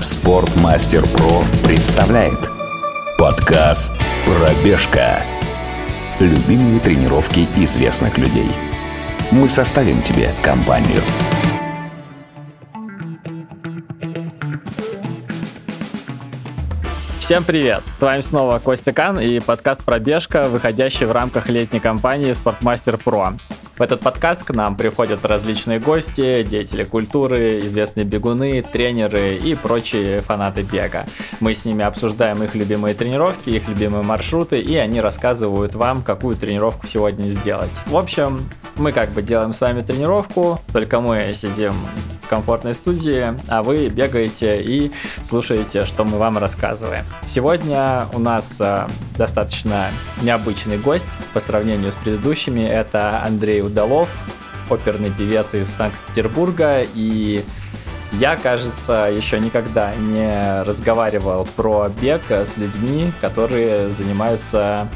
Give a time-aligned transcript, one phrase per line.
[0.00, 2.48] Спортмастер Про представляет
[3.18, 3.92] подкаст
[4.24, 5.20] «Пробежка».
[6.18, 8.48] Любимые тренировки известных людей.
[9.30, 11.02] Мы составим тебе компанию.
[17.18, 17.82] Всем привет!
[17.90, 23.34] С вами снова Костя Кан и подкаст «Пробежка», выходящий в рамках летней кампании «Спортмастер Про».
[23.80, 30.20] В этот подкаст к нам приходят различные гости, деятели культуры, известные бегуны, тренеры и прочие
[30.20, 31.06] фанаты бега.
[31.40, 36.36] Мы с ними обсуждаем их любимые тренировки, их любимые маршруты, и они рассказывают вам, какую
[36.36, 37.70] тренировку сегодня сделать.
[37.86, 38.40] В общем,
[38.76, 41.74] мы как бы делаем с вами тренировку, только мы сидим
[42.22, 44.92] в комфортной студии, а вы бегаете и
[45.24, 47.04] слушаете, что мы вам рассказываем.
[47.24, 49.86] Сегодня у нас э, достаточно
[50.22, 52.62] необычный гость по сравнению с предыдущими.
[52.62, 54.08] Это Андрей Удалов,
[54.70, 57.44] оперный певец из Санкт-Петербурга и
[58.12, 64.88] я, кажется, еще никогда не разговаривал про бег с людьми, которые занимаются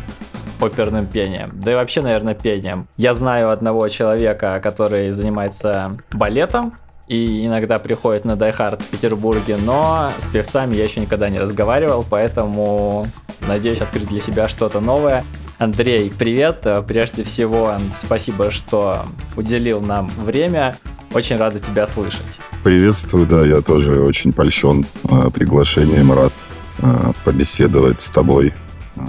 [0.65, 1.53] оперным пением.
[1.55, 2.89] Да и вообще, наверное, пением.
[2.97, 6.75] Я знаю одного человека, который занимается балетом,
[7.07, 12.05] и иногда приходит на Hard в Петербурге, но с певцами я еще никогда не разговаривал,
[12.09, 13.07] поэтому
[13.47, 15.23] надеюсь открыть для себя что-то новое.
[15.59, 16.67] Андрей, привет!
[16.89, 19.03] Прежде всего, спасибо, что
[19.37, 20.77] уделил нам время.
[21.12, 22.23] Очень рада тебя слышать.
[22.65, 26.33] Приветствую, да, я тоже очень польщен э, приглашением, рад
[26.79, 28.53] э, побеседовать с тобой.
[28.97, 29.01] Э,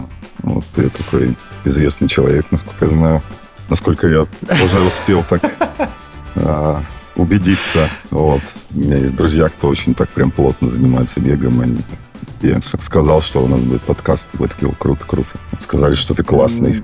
[0.43, 3.21] вот ты такой известный человек, насколько я знаю.
[3.69, 4.27] Насколько я
[4.63, 5.41] уже успел так
[6.35, 6.79] э,
[7.15, 7.89] убедиться.
[8.11, 8.41] Вот.
[8.73, 11.61] У меня есть друзья, кто очень так прям плотно занимается бегом.
[11.61, 11.77] Они
[12.41, 14.29] я им сказал, что у нас будет подкаст.
[14.33, 15.29] Вы такие, круто, круто.
[15.59, 16.83] Сказали, что ты классный.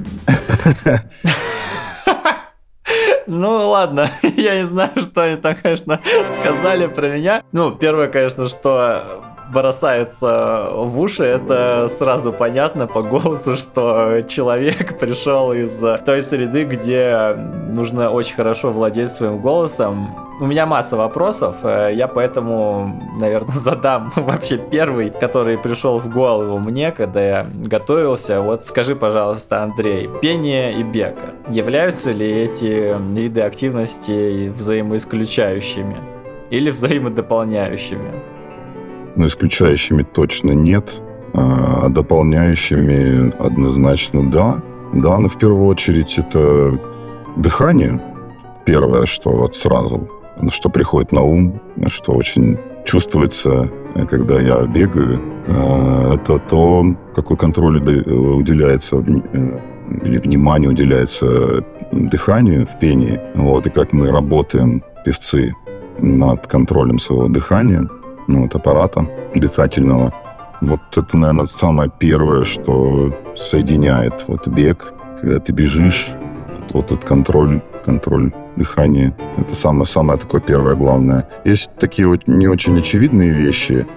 [3.27, 6.01] Ну ладно, я не знаю, что они там, конечно,
[6.39, 7.43] сказали про меня.
[7.51, 15.53] Ну, первое, конечно, что бросается в уши, это сразу понятно по голосу, что человек пришел
[15.53, 17.35] из той среды, где
[17.71, 20.15] нужно очень хорошо владеть своим голосом.
[20.39, 26.57] У меня масса вопросов, э, я поэтому, наверное, задам вообще первый, который пришел в голову
[26.57, 28.41] мне, когда я готовился.
[28.41, 31.15] Вот скажи, пожалуйста, Андрей, пение и бег,
[31.49, 35.97] являются ли эти виды активности взаимоисключающими
[36.49, 38.30] или взаимодополняющими?
[39.15, 41.01] Но исключающими точно нет,
[41.33, 44.61] а дополняющими однозначно да.
[44.93, 46.77] Да, но в первую очередь это
[47.37, 48.01] дыхание.
[48.65, 50.09] Первое, что вот сразу,
[50.49, 53.71] что приходит на ум, что очень чувствуется,
[54.09, 56.85] когда я бегаю, а, это то,
[57.15, 59.59] какой контроль уделяется э,
[60.03, 65.53] или внимание уделяется дыханию в пении, вот, и как мы работаем, певцы,
[65.99, 67.87] над контролем своего дыхания–
[68.31, 69.05] ну, вот, аппарата
[69.35, 70.13] дыхательного.
[70.61, 76.09] Вот это, наверное, самое первое, что соединяет вот бег, когда ты бежишь,
[76.71, 79.15] вот этот контроль, контроль дыхания.
[79.37, 81.27] Это самое-самое такое первое главное.
[81.45, 83.87] Есть такие вот не очень очевидные вещи,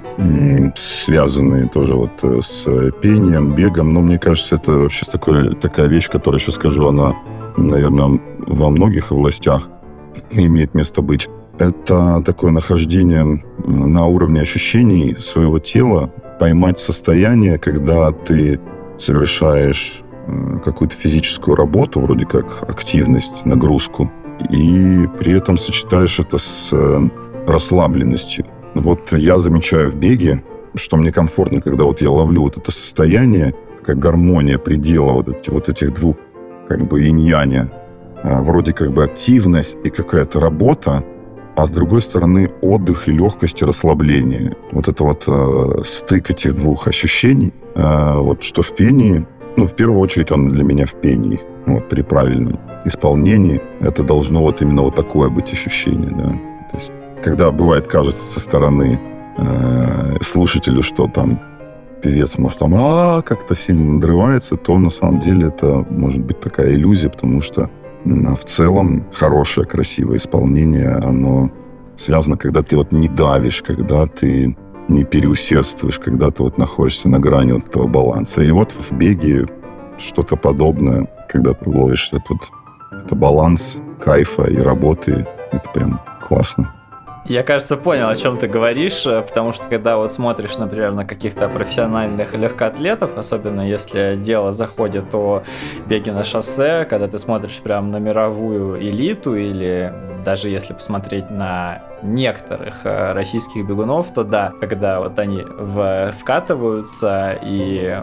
[0.75, 2.65] связанные тоже вот э, с
[3.03, 7.15] пением, бегом, но мне кажется, это вообще такое, такая вещь, которая, сейчас скажу, она,
[7.57, 9.69] наверное, во многих областях
[10.31, 11.29] имеет место быть
[11.59, 18.61] это такое нахождение на уровне ощущений своего тела, поймать состояние, когда ты
[18.99, 20.03] совершаешь
[20.65, 24.11] какую-то физическую работу, вроде как активность, нагрузку,
[24.51, 27.01] и при этом сочетаешь это с э,
[27.47, 28.47] расслабленностью.
[28.75, 30.43] Вот я замечаю в беге,
[30.75, 33.55] что мне комфортно, когда вот я ловлю вот это состояние,
[33.85, 36.17] как гармония предела вот, эти, вот этих двух
[36.67, 37.71] как бы инь-яня,
[38.23, 41.05] а, вроде как бы активность и какая-то работа,
[41.57, 44.57] а с другой стороны отдых и легкость и расслабление.
[44.73, 49.27] Вот это вот э, стык этих двух ощущений, э, вот что в пении,
[49.57, 54.43] ну, в первую очередь он для меня в пении, вот при правильном исполнении, это должно
[54.43, 56.31] вот именно вот такое быть ощущение, да.
[56.71, 56.93] То есть,
[57.23, 59.01] когда бывает, кажется со стороны
[59.39, 61.41] э, слушателю, что там
[62.03, 66.75] певец может там а, как-то сильно надрывается, то на самом деле это может быть такая
[66.75, 67.71] иллюзия, потому что
[68.05, 71.51] в целом хорошее, красивое исполнение, оно
[71.97, 74.57] связано, когда ты вот не давишь, когда ты
[74.89, 78.43] не переусердствуешь, когда ты вот находишься на грани вот этого баланса.
[78.43, 79.47] И вот в беге
[79.99, 82.39] что-то подобное, когда ты ловишь этот
[83.05, 86.73] это баланс кайфа и работы, это прям классно.
[87.27, 91.07] Я, кажется, понял, о чем ты говоришь, э, потому что когда вот смотришь, например, на
[91.07, 95.43] каких-то профессиональных легкоатлетов, особенно если дело заходит о
[95.87, 99.91] беге на шоссе, когда ты смотришь прям на мировую элиту или
[100.23, 107.39] даже если посмотреть на некоторых э, российских бегунов, то да, когда вот они в, вкатываются
[107.43, 108.03] и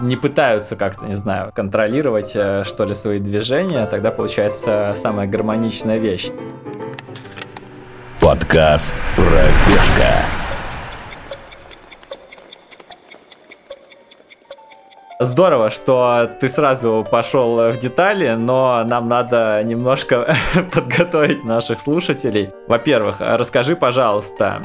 [0.00, 5.98] не пытаются как-то, не знаю, контролировать, э, что ли, свои движения, тогда получается самая гармоничная
[5.98, 6.30] вещь.
[8.26, 10.24] Подкаст «Пробежка».
[15.20, 20.36] Здорово, что ты сразу пошел в детали, но нам надо немножко
[20.74, 22.50] подготовить наших слушателей.
[22.66, 24.60] Во-первых, расскажи, пожалуйста,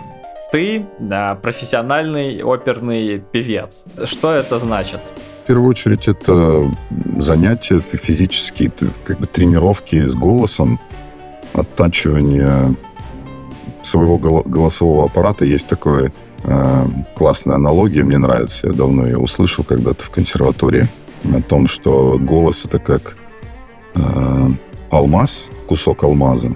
[0.52, 3.86] ты да, профессиональный оперный певец.
[4.06, 5.02] Что это значит?
[5.44, 6.68] В первую очередь это
[7.20, 10.80] занятия, это физические это как бы тренировки с голосом,
[11.54, 12.76] оттачивание
[13.84, 16.12] своего голосового аппарата есть такое
[16.44, 16.86] э,
[17.16, 18.68] классная аналогия, мне нравится.
[18.68, 20.88] Я давно ее услышал когда-то в консерватории
[21.24, 23.16] о том, что голос это как
[23.96, 24.48] э,
[24.90, 26.56] алмаз, кусок алмаза,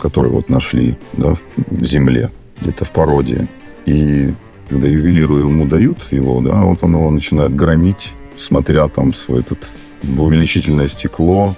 [0.00, 2.30] который вот нашли да, в земле,
[2.60, 3.48] где-то в породе.
[3.86, 4.32] И
[4.68, 9.66] когда ювелиру ему дают его, да, вот он его начинает громить, смотря там свой этот
[10.02, 11.54] увеличительное стекло,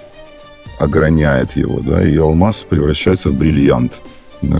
[0.79, 4.01] ограняет его, да, и алмаз превращается в бриллиант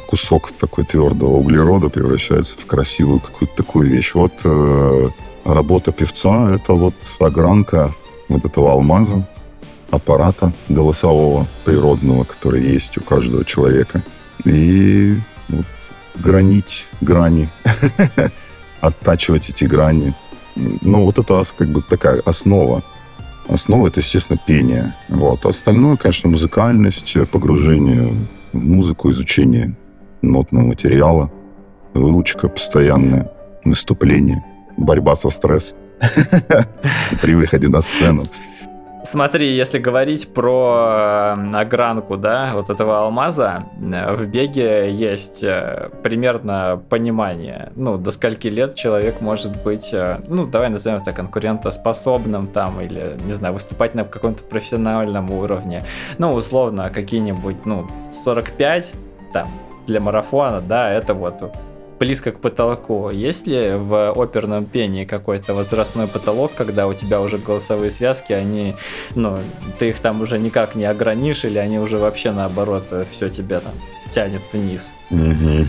[0.07, 4.13] кусок такой твердого углерода превращается в красивую какую-то такую вещь.
[4.13, 5.09] Вот э,
[5.45, 7.93] работа певца— это вот огранка
[8.29, 9.27] вот этого алмаза,
[9.91, 14.03] аппарата голосового, природного, который есть у каждого человека.
[14.45, 15.15] И
[15.49, 15.65] вот,
[16.15, 17.49] гранить грани,
[18.81, 20.13] оттачивать эти грани.
[20.55, 22.83] Ну, вот это как бы такая основа.
[23.47, 24.95] Основа— это, естественно, пение.
[25.09, 25.45] Вот.
[25.45, 28.13] Остальное, конечно, музыкальность, погружение
[28.53, 29.75] музыку, изучение
[30.21, 31.31] нотного материала,
[31.93, 33.31] выучка постоянная,
[33.65, 34.43] выступление,
[34.77, 35.77] борьба со стрессом
[37.21, 38.23] при выходе на сцену.
[39.05, 45.89] Смотри, если говорить про э, огранку, да, вот этого алмаза, э, в беге есть э,
[46.03, 49.93] примерно понимание, ну, до скольки лет человек может быть,
[50.27, 55.83] ну, давай назовем это конкурентоспособным там, или, не знаю, выступать на каком-то профессиональном уровне.
[56.17, 58.93] Ну, условно, какие-нибудь, ну, 45,
[59.33, 59.49] там,
[59.85, 61.53] для марафона, да, это вот
[61.99, 63.09] близко к потолку.
[63.09, 68.75] Есть ли в оперном пении какой-то возрастной потолок, когда у тебя уже голосовые связки, они,
[69.15, 69.37] ну,
[69.79, 73.73] ты их там уже никак не огранишь, или они уже вообще наоборот все тебя там
[74.13, 74.91] тянет вниз?
[75.11, 75.67] Угу.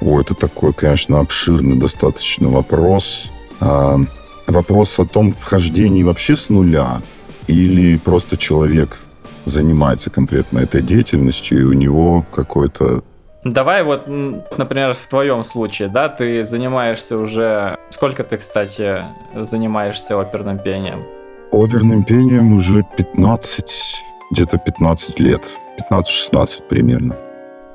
[0.00, 3.30] О, это такой, конечно, обширный достаточно вопрос.
[3.60, 3.98] А,
[4.46, 7.00] вопрос о том, вхождении вообще с нуля,
[7.46, 8.98] или просто человек
[9.44, 13.04] занимается конкретно этой деятельностью, и у него какой-то
[13.44, 17.78] Давай вот, например, в твоем случае, да, ты занимаешься уже...
[17.90, 19.04] Сколько ты, кстати,
[19.34, 21.04] занимаешься оперным пением?
[21.52, 25.42] Оперным пением уже 15, где-то 15 лет.
[25.90, 27.16] 15-16 примерно.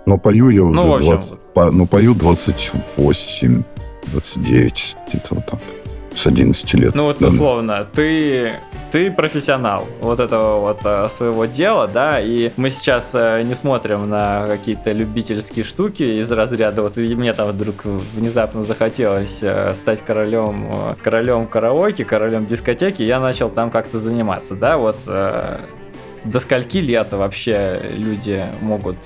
[0.08, 1.12] Но пою я уже ну, общем...
[1.12, 3.64] 20, по, ну, пою 28,
[4.08, 5.60] 29, где-то вот так.
[6.14, 6.96] С 11 лет.
[6.96, 8.54] Ну вот условно, ты
[8.92, 14.10] ты профессионал вот этого вот э, своего дела, да, и мы сейчас э, не смотрим
[14.10, 20.04] на какие-то любительские штуки из разряда, вот и мне там вдруг внезапно захотелось э, стать
[20.04, 27.12] королем, королем караоке, королем дискотеки, я начал там как-то заниматься, да, вот до скольки лет
[27.12, 28.98] вообще люди могут...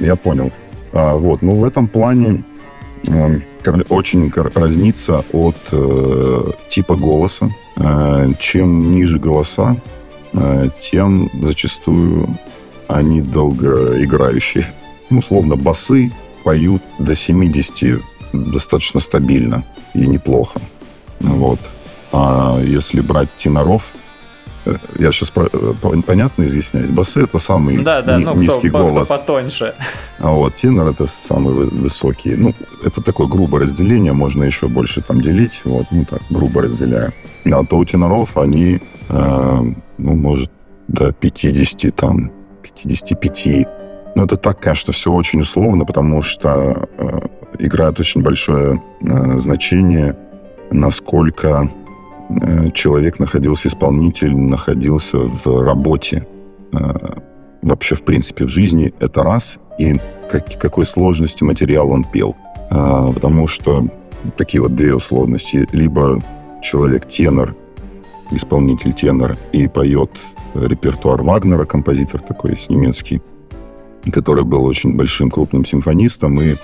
[0.00, 0.50] Я понял.
[0.92, 2.42] А, вот, ну в этом плане
[3.88, 7.50] очень разнится от э, типа голоса.
[7.76, 9.76] Э, чем ниже голоса,
[10.32, 12.38] э, тем зачастую
[12.88, 14.66] они долгоиграющие.
[15.10, 16.12] Ну, условно, басы
[16.44, 18.00] поют до 70
[18.32, 20.60] достаточно стабильно и неплохо.
[21.20, 21.60] Вот.
[22.12, 23.94] А если брать теноров,
[24.98, 25.48] я сейчас про,
[26.06, 26.90] понятно изъясняюсь.
[26.90, 29.08] Басы это самый да, да, ни, ну, низкий кто, голос.
[29.08, 29.74] Кто потоньше.
[30.18, 32.36] А вот тенор это самый высокий.
[32.36, 32.54] Ну,
[32.84, 35.60] это такое грубое разделение, можно еще больше там делить.
[35.64, 37.12] Вот, ну так, грубо разделяю.
[37.44, 39.60] А то у теноров они, э,
[39.98, 40.50] ну, может,
[40.88, 42.30] до 50, там,
[42.62, 43.66] 55.
[44.14, 47.20] Но это так, конечно, все очень условно, потому что э,
[47.58, 50.16] играет очень большое э, значение,
[50.70, 51.81] насколько э,
[52.74, 56.26] человек находился, исполнитель находился в работе.
[56.72, 56.94] Э,
[57.62, 59.58] вообще, в принципе, в жизни это раз.
[59.78, 59.96] И
[60.30, 62.36] как, какой сложности материал он пел.
[62.70, 63.88] Э, потому что
[64.36, 65.68] такие вот две условности.
[65.72, 66.22] Либо
[66.62, 67.54] человек тенор,
[68.30, 70.10] исполнитель тенор, и поет
[70.54, 73.20] репертуар Вагнера, композитор такой есть немецкий.
[74.12, 76.56] который был очень большим крупным симфонистом, и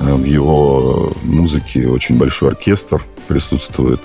[0.00, 4.00] э, в его музыке очень большой оркестр присутствует.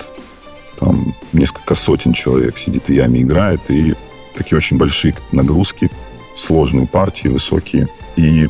[0.78, 3.94] Там несколько сотен человек сидит в яме, играет, и
[4.34, 5.90] такие очень большие нагрузки,
[6.36, 7.88] сложные партии, высокие.
[8.16, 8.48] И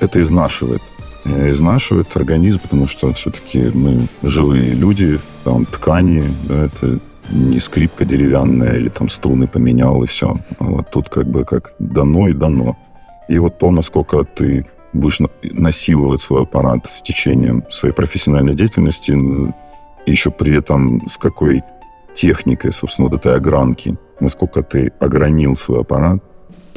[0.00, 0.82] это изнашивает.
[1.24, 8.04] Э, изнашивает организм, потому что все-таки мы живые люди, там ткани, да, это не скрипка
[8.04, 10.38] деревянная или там струны поменял и все.
[10.58, 12.76] А вот тут как бы как дано и дано.
[13.28, 19.12] И вот то, насколько ты будешь насиловать свой аппарат с течением своей профессиональной деятельности,
[20.06, 21.62] еще при этом с какой
[22.14, 26.22] техникой, собственно, вот этой огранки, насколько ты огранил свой аппарат,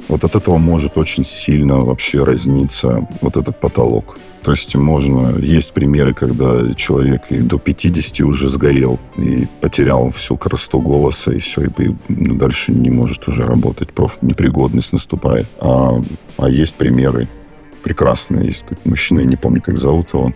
[0.08, 4.18] вот от этого может очень сильно вообще разниться вот этот потолок.
[4.42, 5.38] То есть можно...
[5.38, 11.40] Есть примеры, когда человек и до 50 уже сгорел и потерял всю красоту голоса, и
[11.40, 11.72] все, и
[12.08, 13.92] ну, дальше не может уже работать.
[13.92, 15.46] Просто непригодность наступает.
[15.60, 16.02] А,
[16.38, 17.28] а есть примеры
[17.84, 18.48] прекрасные.
[18.48, 20.34] Есть мужчина, я не помню, как зовут его.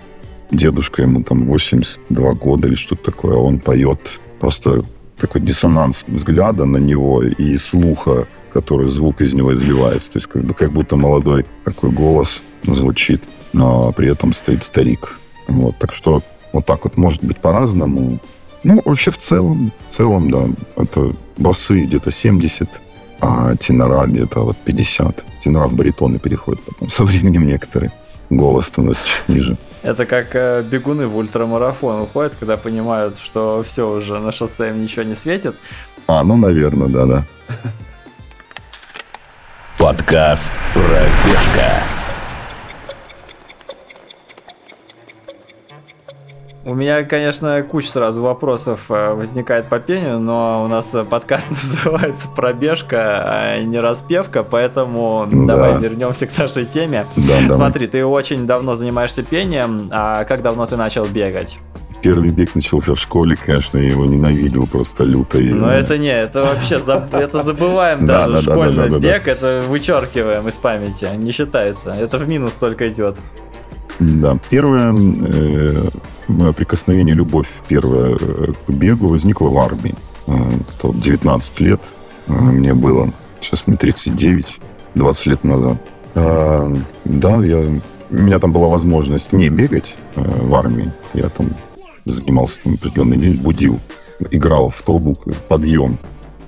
[0.54, 3.36] Дедушка, ему там 82 года или что-то такое.
[3.36, 4.00] Он поет
[4.40, 4.84] просто
[5.20, 10.14] такой диссонанс взгляда на него и слуха, который звук из него изливается.
[10.14, 13.22] То есть как, бы, как будто молодой такой голос звучит
[13.54, 15.20] но при этом стоит старик.
[15.48, 18.20] Вот, так что вот так вот может быть по-разному.
[18.64, 22.70] Ну, вообще в целом, в целом, да, это басы где-то 70,
[23.22, 25.24] а тенора где-то вот 50.
[25.44, 27.92] Тенора в баритоны переходят потом со временем некоторые.
[28.30, 29.58] Голос становится чуть ниже.
[29.84, 34.82] Это как э, бегуны в ультрамарафон уходят, когда понимают, что все уже на шоссе им
[34.82, 35.56] ничего не светит.
[36.08, 37.26] А, ну, наверное, да-да.
[39.78, 42.03] Подкаст «Пробежка».
[46.66, 52.30] У меня, конечно, куча сразу вопросов э, возникает по пению, но у нас подкаст называется
[52.34, 55.56] «Пробежка», а не «Распевка», поэтому да.
[55.56, 57.06] давай вернемся к нашей теме.
[57.18, 61.58] Да, Смотри, ты очень давно занимаешься пением, а как давно ты начал бегать?
[62.02, 65.40] Первый бег начался в школе, конечно, я его ненавидел просто люто.
[65.40, 66.80] Но это не, это вообще,
[67.12, 72.88] это забываем даже, школьный бег, это вычеркиваем из памяти, не считается, это в минус только
[72.88, 73.18] идет.
[74.00, 75.90] Да, первое э,
[76.28, 79.96] прикосновение, любовь первая э, к бегу возникла в армии.
[80.28, 80.34] Э,
[80.84, 81.82] 19 лет
[82.28, 83.12] э, мне было.
[83.42, 84.60] Сейчас мне 39,
[84.96, 85.78] 20 лет назад.
[86.16, 86.76] Э,
[87.06, 90.92] да, я, у меня там была возможность не бегать э, в армии.
[91.14, 91.50] Я там
[92.06, 93.80] занимался там определенный день, будил,
[94.32, 95.98] играл в трубу, подъем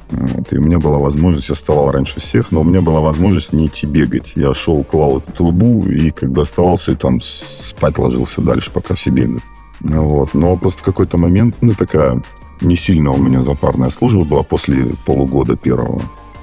[0.10, 3.54] вот, и у меня была возможность, я вставал раньше всех, но у меня была возможность
[3.54, 4.34] не идти бегать.
[4.36, 9.44] Я шел, клал эту трубу, и когда оставался, там спать ложился дальше, пока все бегают.
[9.82, 10.34] Вот.
[10.34, 12.22] Но просто в какой-то момент, ну, такая
[12.62, 16.02] не сильно у меня запарная служба была после полугода первого.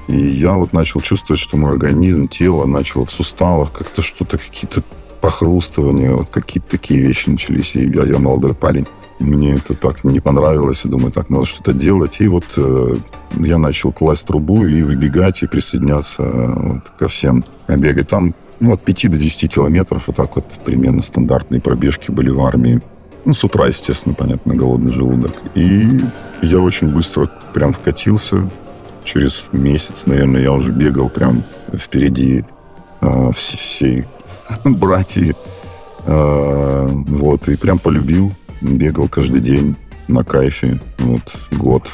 [0.09, 4.83] И я вот начал чувствовать, что мой организм, тело начало в суставах как-то что-то, какие-то
[5.21, 7.75] похрустывания, вот какие-то такие вещи начались.
[7.75, 8.87] И я, я молодой парень.
[9.21, 10.81] Мне это так не понравилось.
[10.85, 12.17] Я думаю, так, надо что-то делать.
[12.21, 12.97] И вот э,
[13.37, 18.09] я начал класть трубу и выбегать, и присоединяться э, вот, ко всем бегать.
[18.09, 22.41] Там ну, от 5 до 10 километров, вот так вот примерно стандартные пробежки были в
[22.41, 22.81] армии.
[23.25, 25.33] Ну, с утра, естественно, понятно, голодный желудок.
[25.55, 26.01] И
[26.43, 28.51] я очень быстро прям вкатился.
[29.05, 32.45] Через месяц, наверное, я уже бегал прям впереди
[33.01, 34.05] э, всей
[34.65, 35.35] братьи.
[36.05, 39.77] Э, вот, и прям полюбил бегал каждый день
[40.09, 40.81] на кайфе.
[40.99, 41.89] Вот год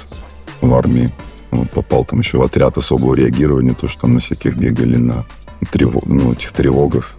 [0.60, 1.10] в армии.
[1.50, 5.24] Вот, попал там еще в отряд особого реагирования, то, что там на всяких бегали на
[5.72, 7.14] тревог, ну, этих тревогах.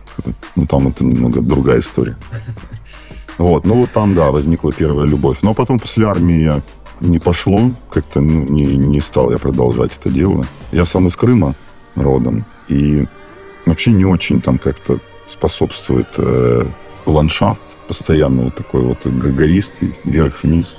[0.56, 2.16] Ну, там это немного другая история.
[3.40, 5.38] Вот, ну вот там, да, возникла первая любовь.
[5.42, 6.62] Но потом после армии я
[7.00, 10.46] не пошло, как-то ну, не, не стал я продолжать это дело.
[10.74, 11.56] Я сам из Крыма
[11.96, 13.08] родом, и
[13.66, 16.66] вообще не очень там как-то способствует э,
[17.06, 20.78] ландшафт постоянно вот такой вот гористый, вверх-вниз.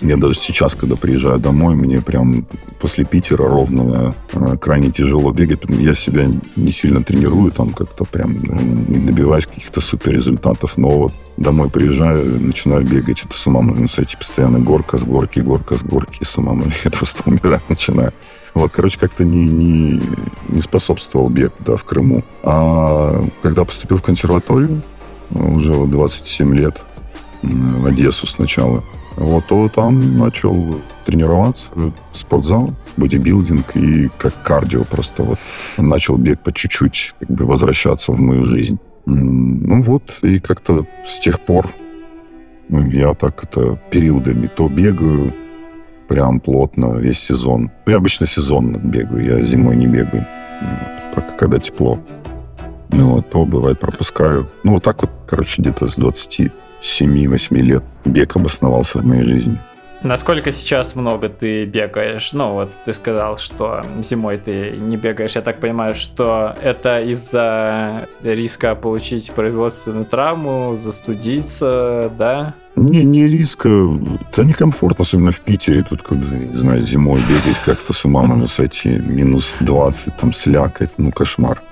[0.00, 2.46] Я даже сейчас, когда приезжаю домой, мне прям
[2.80, 5.60] после Питера ровно э, крайне тяжело бегать.
[5.68, 8.56] Я себя не сильно тренирую, там как-то прям ну,
[8.88, 10.76] не добиваюсь каких-то супер результатов.
[10.76, 14.16] Но вот домой приезжаю, начинаю бегать, это с ума можно сойти.
[14.16, 16.72] Постоянно горка с горки, горка с горки, с ума можно.
[16.84, 18.12] Я просто умирать начинаю.
[18.52, 20.02] Вот, короче, как-то не, не,
[20.48, 22.24] не способствовал бег да, в Крыму.
[22.42, 24.82] А когда поступил в консерваторию,
[25.30, 26.80] уже вот 27 лет
[27.42, 28.82] в Одессу сначала.
[29.16, 31.70] Вот, то там начал тренироваться,
[32.12, 35.38] спортзал, бодибилдинг и как кардио просто вот
[35.76, 38.78] начал бег по чуть-чуть как бы возвращаться в мою жизнь.
[39.06, 41.68] Ну вот, и как-то с тех пор
[42.68, 45.32] ну, я так это периодами то бегаю
[46.08, 47.70] прям плотно весь сезон.
[47.86, 50.26] Я обычно сезонно бегаю, я зимой не бегаю,
[51.14, 51.98] вот, когда тепло.
[52.90, 54.46] Ну, вот, то бывает пропускаю.
[54.62, 55.96] Ну, вот так вот, короче, где-то с
[56.84, 59.58] 27-8 лет бег обосновался в моей жизни.
[60.02, 62.34] Насколько сейчас много ты бегаешь?
[62.34, 65.34] Ну, вот ты сказал, что зимой ты не бегаешь.
[65.34, 72.52] Я так понимаю, что это из-за риска получить производственную травму, застудиться, да?
[72.76, 73.70] Не, не риска.
[74.30, 75.82] Это некомфортно, особенно в Питере.
[75.88, 78.90] Тут, как бы, не знаю, зимой бегать как-то с ума можно сойти.
[78.90, 80.90] Минус 20, там, слякать.
[80.98, 81.62] Ну, кошмар.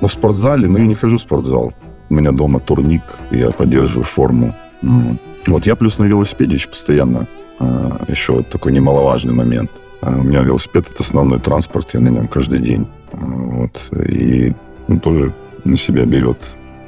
[0.00, 1.72] Но в спортзале, ну, я не хожу в спортзал.
[2.10, 4.54] У меня дома турник, я поддерживаю форму.
[4.82, 7.26] Ну, вот я плюс на велосипеде еще постоянно
[7.60, 9.70] а, еще такой немаловажный момент.
[10.00, 12.86] А, у меня велосипед— это основной транспорт, я на нем каждый день.
[13.12, 13.80] А, вот.
[14.08, 14.52] И
[14.88, 15.32] ну, тоже
[15.64, 16.38] на себя берет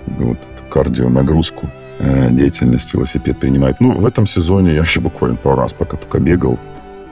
[0.07, 3.77] вот эту кардионагрузку, э, деятельность велосипед принимает.
[3.81, 6.59] Ну, в этом сезоне я еще буквально пару раз пока только бегал.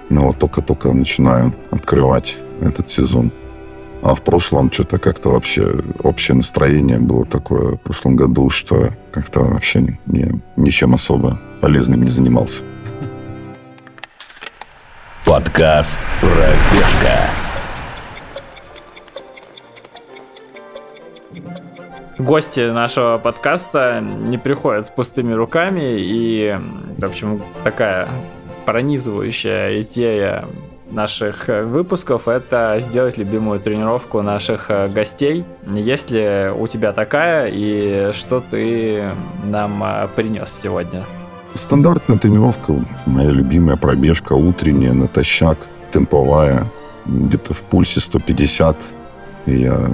[0.08, 3.30] Но вот только-только начинаю открывать этот сезон.
[4.02, 9.40] А в прошлом что-то как-то вообще общее настроение было такое в прошлом году, что как-то
[9.40, 12.64] вообще не, ничем особо полезным не занимался.
[15.26, 17.28] Подкаст «Пробежка».
[22.18, 26.58] Гости нашего подкаста не приходят с пустыми руками, и,
[26.98, 28.08] в общем, такая
[28.66, 30.44] пронизывающая идея
[30.90, 35.44] наших выпусков это сделать любимую тренировку наших гостей.
[35.66, 39.10] Есть ли у тебя такая и что ты
[39.44, 39.84] нам
[40.16, 41.04] принес сегодня?
[41.54, 42.74] Стандартная тренировка,
[43.06, 45.58] моя любимая пробежка утренняя, натощак,
[45.92, 46.64] темповая,
[47.06, 48.76] где-то в пульсе 150.
[49.46, 49.90] И я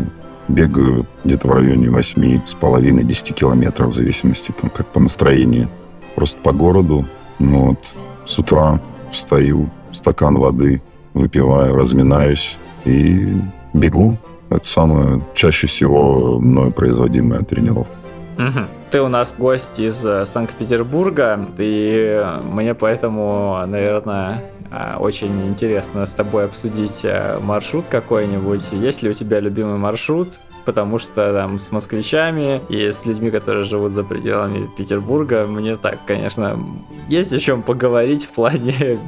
[0.49, 5.69] бегаю где-то в районе 8 с половиной 10 километров, в зависимости там как по настроению.
[6.15, 7.05] Просто по городу.
[7.39, 7.79] Ну, вот.
[8.27, 10.83] С утра встаю, стакан воды
[11.15, 13.29] выпиваю, разминаюсь и
[13.73, 14.17] бегу.
[14.51, 17.93] Это самая чаще всего мною производимая тренировка.
[18.39, 18.61] Угу.
[18.91, 26.13] Ты у нас гость из э, Санкт-Петербурга, и мне поэтому, наверное, а, очень интересно с
[26.13, 28.73] тобой обсудить э, маршрут какой-нибудь.
[28.73, 30.35] Есть ли у тебя любимый маршрут?
[30.65, 36.05] Потому что там с москвичами и с людьми, которые живут за пределами Петербурга, мне так,
[36.05, 36.59] конечно,
[37.09, 38.99] есть о чем поговорить в плане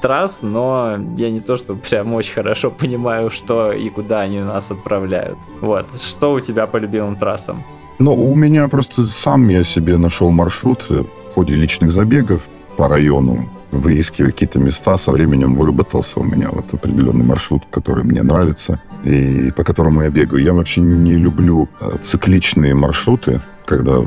[0.00, 4.70] трасс, но я не то, что прям очень хорошо понимаю, что и куда они нас
[4.70, 5.38] отправляют.
[5.60, 5.86] Вот.
[6.00, 7.62] Что у тебя по любимым трассам?
[7.98, 12.42] Ну, у меня просто сам я себе нашел маршрут в ходе личных забегов
[12.76, 18.22] по району, выискивая какие-то места, со временем выработался у меня вот определенный маршрут, который мне
[18.22, 20.42] нравится и по которому я бегаю.
[20.42, 24.04] Я вообще не люблю э, цикличные маршруты, когда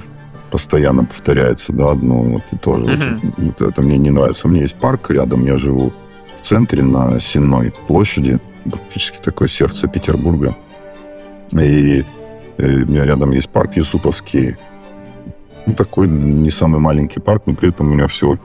[0.51, 2.85] постоянно повторяется, да, одно вот и то же.
[2.85, 3.19] Mm-hmm.
[3.23, 4.47] Вот, вот это мне не нравится.
[4.47, 5.91] У меня есть парк рядом, я живу
[6.37, 10.55] в центре на Сенной площади, практически такое сердце Петербурга.
[11.53, 12.03] И
[12.61, 14.55] Э, у меня рядом есть парк Юсуповский.
[15.65, 18.37] Ну, такой не самый маленький парк, но при этом у меня всего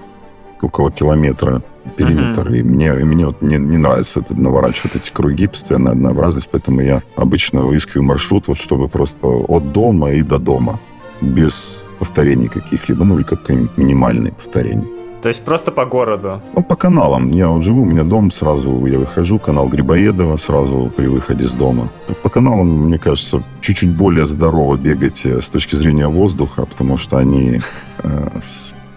[0.61, 1.63] около километра
[1.97, 2.49] периметр.
[2.49, 2.59] Uh-huh.
[2.59, 6.81] И мне, и мне вот не, не нравится это, наворачивать эти круги, постоянно однообразность, поэтому
[6.81, 10.81] я обычно выискиваю маршрут, вот чтобы просто от дома и до дома,
[11.21, 14.87] без повторений каких-либо, ну или как-нибудь минимальные повторения.
[15.23, 16.41] То есть просто по городу?
[16.55, 17.33] Ну, по каналам.
[17.33, 21.53] Я вот живу, у меня дом сразу, я выхожу, канал Грибоедова сразу при выходе с
[21.53, 21.89] дома.
[22.23, 27.17] По каналам, мне кажется, чуть-чуть более здорово бегать э, с точки зрения воздуха, потому что
[27.17, 27.61] они
[28.05, 28.29] э,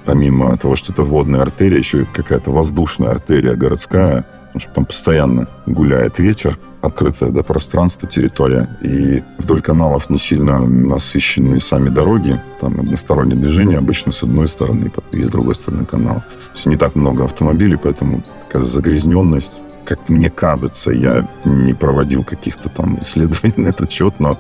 [0.06, 4.86] помимо того, что это водная артерия, еще и какая-то воздушная артерия городская, потому что там
[4.86, 8.78] постоянно гуляет ветер, открытое да, пространство, территория.
[8.82, 12.40] И вдоль каналов не сильно насыщенные сами дороги.
[12.60, 16.20] Там одностороннее движение обычно с одной стороны и с другой стороны канала.
[16.22, 22.24] То есть не так много автомобилей, поэтому такая загрязненность как мне кажется, я не проводил
[22.24, 24.38] каких-то там исследований на этот счет, но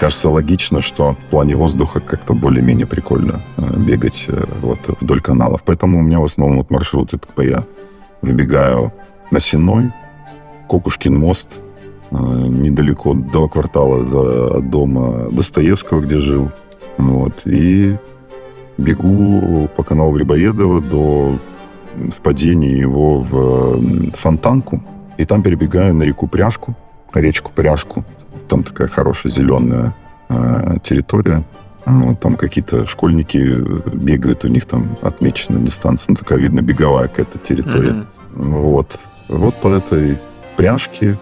[0.00, 5.62] кажется логично, что в плане воздуха как-то более-менее прикольно э, бегать э, вот вдоль каналов.
[5.64, 7.64] Поэтому у меня в основном вот маршруты, типа я
[8.22, 8.92] выбегаю
[9.30, 9.92] на Сеной,
[10.68, 11.60] Кокушкин мост,
[12.10, 16.50] Э, недалеко до квартала за, дома Достоевского, где жил.
[16.96, 17.42] Вот.
[17.44, 17.96] И
[18.78, 21.38] бегу по каналу Грибоедова до
[22.08, 24.82] впадения его в Фонтанку.
[25.18, 26.74] И там перебегаю на реку Пряжку,
[27.12, 28.04] речку Пряжку.
[28.48, 29.94] Там такая хорошая зеленая
[30.28, 31.44] э, территория.
[31.84, 33.38] Вот, там какие-то школьники
[33.94, 36.06] бегают, у них там отмечена дистанция.
[36.10, 37.90] Ну, такая, видно, беговая какая-то территория.
[37.90, 38.60] Mm-hmm.
[38.60, 38.98] Вот.
[39.28, 40.18] Вот по этой
[40.56, 41.16] пряжке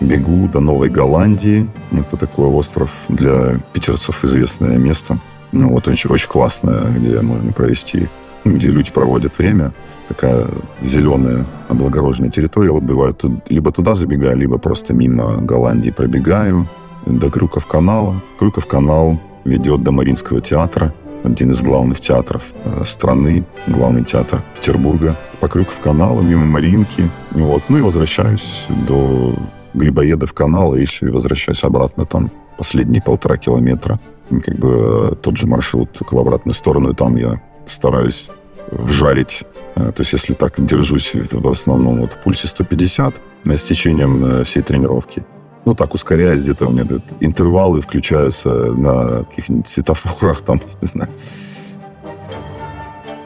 [0.00, 1.68] бегу до Новой Голландии.
[1.92, 5.18] Это такой остров для питерцев известное место.
[5.52, 8.08] Ну, вот очень, очень классное, где можно провести,
[8.56, 9.72] где люди проводят время.
[10.08, 10.46] Такая
[10.82, 12.70] зеленая, облагороженная территория.
[12.70, 16.66] Вот бывает, либо туда забегаю, либо просто мимо Голландии пробегаю.
[17.06, 18.16] до Крюков канала.
[18.38, 20.92] Крюков канал ведет до Мариинского театра,
[21.24, 25.16] один из главных театров э, страны, главный театр Петербурга.
[25.40, 27.08] По Крюков каналу, мимо Маринки.
[27.32, 27.62] Вот.
[27.68, 29.34] Ну и возвращаюсь до
[29.74, 34.00] Грибоедов канала и еще и возвращаюсь обратно там последние полтора километра.
[34.30, 36.90] Как бы э, тот же маршрут, в обратную сторону.
[36.90, 38.28] И там я стараюсь
[38.70, 39.42] вжарить.
[39.76, 45.24] Э, то есть если так держусь в основном вот пульсе 150 с течением всей тренировки,
[45.68, 46.86] ну, так ускоряясь, где-то у меня
[47.20, 51.10] интервалы включаются на каких-нибудь светофорах, там, не знаю.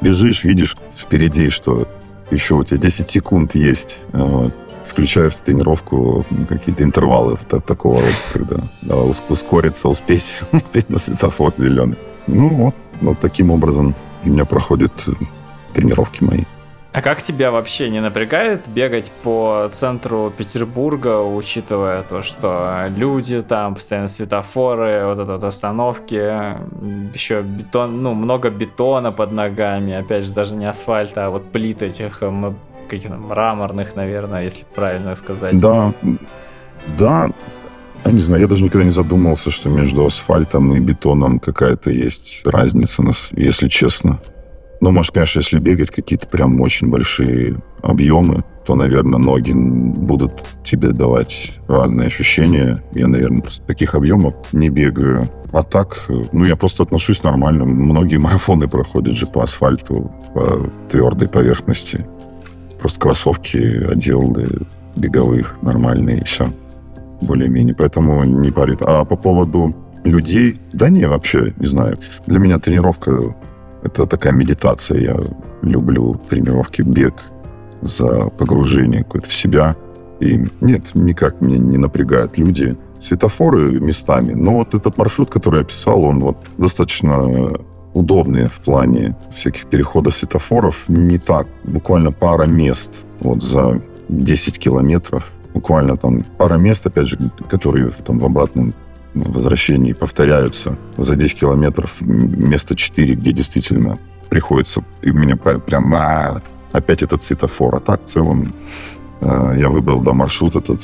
[0.01, 1.87] Бежишь, видишь впереди, что
[2.33, 4.01] еще у тебя 10 секунд есть.
[4.13, 4.53] Вот.
[4.89, 11.53] Включаешь в тренировку какие-то интервалы так, такого рода, когда да, ускориться, успеть, успеть на светофор
[11.57, 11.97] зеленый.
[12.27, 14.93] Ну вот, вот таким образом у меня проходят
[15.75, 16.45] тренировки мои.
[16.93, 23.77] А как тебя вообще не напрягает бегать по центру Петербурга, учитывая то, что люди там,
[23.77, 26.15] постоянно светофоры, вот это вот остановки,
[27.15, 31.81] еще бетон, ну, много бетона под ногами, опять же, даже не асфальта, а вот плит
[31.83, 32.21] этих
[32.89, 35.59] каких-то мраморных, наверное, если правильно сказать.
[35.59, 35.95] Да,
[36.99, 37.31] да,
[38.05, 42.43] я не знаю, я даже никогда не задумывался, что между асфальтом и бетоном какая-то есть
[42.45, 44.21] разница, если честно.
[44.81, 50.33] Ну, может, конечно, если бегать какие-то прям очень большие объемы, то, наверное, ноги будут
[50.65, 52.83] тебе давать разные ощущения.
[52.93, 55.29] Я, наверное, просто таких объемов не бегаю.
[55.53, 57.65] А так, ну, я просто отношусь нормально.
[57.65, 62.07] Многие марафоны проходят же по асфальту, по твердой поверхности.
[62.81, 64.37] Просто кроссовки одел,
[64.97, 66.49] беговых, нормальные, и все.
[67.23, 67.75] Более-менее.
[67.75, 68.83] Поэтому не парит.
[68.83, 71.99] А по поводу людей, да не, вообще, не знаю.
[72.27, 73.35] Для меня тренировка
[73.83, 75.01] это такая медитация.
[75.01, 75.17] Я
[75.63, 77.15] люблю тренировки, бег
[77.81, 79.77] за погружение какое-то в себя.
[80.21, 82.77] И нет, никак меня не напрягают люди.
[83.01, 84.33] Светофоры местами.
[84.33, 87.53] Но вот этот маршрут, который я писал, он вот достаточно
[87.93, 90.89] удобный в плане всяких переходов светофоров.
[90.89, 91.49] Не так.
[91.65, 95.33] Буквально пара мест вот за 10 километров.
[95.55, 98.75] Буквально там пара мест, опять же, которые там в обратном
[99.15, 103.99] возвращении повторяются за 10 километров вместо 4, где действительно
[104.31, 106.41] приходится, и у меня прям а,
[106.73, 107.75] опять этот светофор.
[107.75, 108.55] А так в целом
[109.21, 110.81] э, я выбрал да, маршрут этот,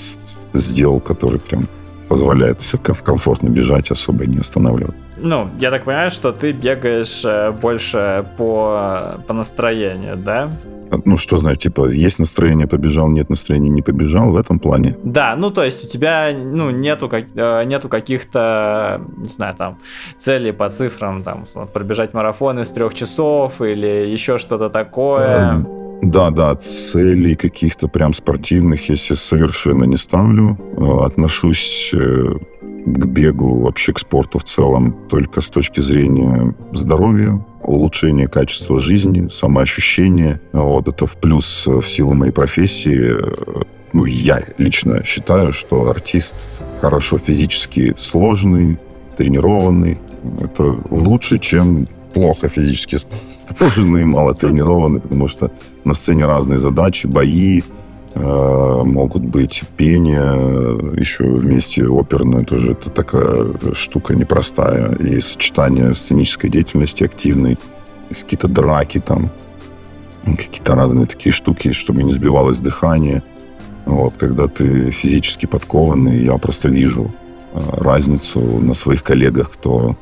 [0.52, 1.66] сделал, который прям
[2.08, 2.62] позволяет
[3.02, 4.96] комфортно бежать, особо не останавливать.
[5.20, 10.48] Ну, я так понимаю, что ты бегаешь э, больше по, по настроению, да?
[11.04, 14.96] ну, что знаю, типа, есть настроение, побежал, нет настроения, не побежал в этом плане.
[15.04, 19.78] Да, ну, то есть у тебя, ну, нету, как, э, нету каких-то, не знаю, там,
[20.18, 25.64] целей по цифрам, там, пробежать марафон из трех часов или еще что-то такое.
[25.66, 30.58] Э, да, да, целей каких-то прям спортивных я себе совершенно не ставлю.
[30.76, 38.28] Э, отношусь к бегу, вообще к спорту в целом, только с точки зрения здоровья, улучшения
[38.28, 40.40] качества жизни, самоощущения.
[40.52, 43.14] Вот это в плюс в силу моей профессии.
[43.92, 46.34] Ну, я лично считаю, что артист
[46.80, 48.78] хорошо физически сложный,
[49.16, 49.98] тренированный.
[50.40, 52.98] Это лучше, чем плохо физически
[53.56, 55.50] сложенный, мало тренированный, потому что
[55.84, 57.62] на сцене разные задачи, бои,
[58.20, 64.94] Э, могут быть пение, еще вместе оперное, тоже это такая штука непростая.
[64.96, 67.58] И сочетание сценической деятельности активной,
[68.08, 69.30] какие-то драки там,
[70.24, 73.22] какие-то разные такие штуки, чтобы не сбивалось дыхание.
[73.86, 77.12] Вот, когда ты физически подкованный, я просто вижу
[77.52, 79.96] э, разницу на своих коллегах, кто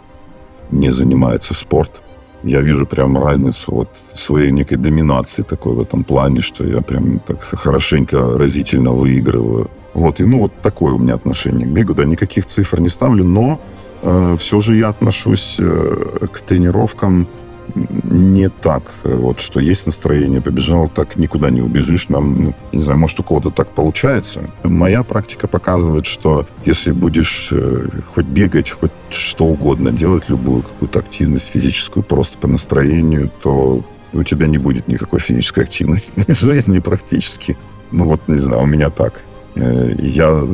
[0.71, 2.06] не занимается спортом
[2.47, 7.19] я вижу прям разницу вот своей некой доминации такой в этом плане, что я прям
[7.19, 9.71] так хорошенько, разительно выигрываю.
[9.95, 11.95] Вот, и ну вот такое у меня отношение к бегу.
[11.95, 13.61] Да, никаких цифр не ставлю, но
[14.03, 17.27] э, все же я отношусь э, к тренировкам
[17.75, 22.09] не так, вот, что есть настроение, побежал, так никуда не убежишь.
[22.09, 24.51] Нам, ну, не знаю, может, у кого-то так получается.
[24.63, 30.99] Моя практика показывает, что если будешь э, хоть бегать, хоть что угодно делать, любую какую-то
[30.99, 36.79] активность физическую, просто по настроению, то у тебя не будет никакой физической активности в жизни
[36.79, 37.57] практически.
[37.91, 39.23] Ну вот, не знаю, у меня так.
[39.55, 40.47] Э, я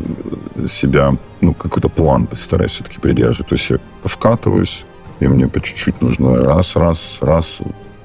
[0.66, 3.48] себя, ну, какой-то план постараюсь все-таки придерживать.
[3.48, 4.84] То есть я вкатываюсь,
[5.22, 7.58] и мне по чуть-чуть нужно раз, раз, раз,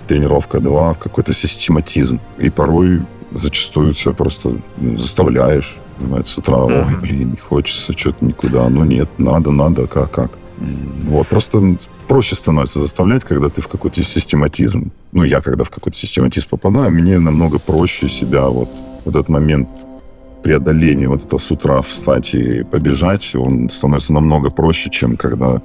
[0.07, 2.19] тренировка, два, какой-то систематизм.
[2.37, 3.01] И порой
[3.31, 8.69] зачастую себя просто заставляешь, понимаете, с утра, ой, блин, не хочется что-то никуда.
[8.69, 10.31] Ну нет, надо, надо, как, как.
[11.05, 11.77] Вот, просто
[12.07, 14.91] проще становится заставлять, когда ты в какой-то систематизм.
[15.11, 18.69] Ну, я когда в какой-то систематизм попадаю, мне намного проще себя вот,
[19.05, 19.67] вот этот момент
[20.43, 25.61] преодоление вот это с утра встать и побежать, он становится намного проще, чем когда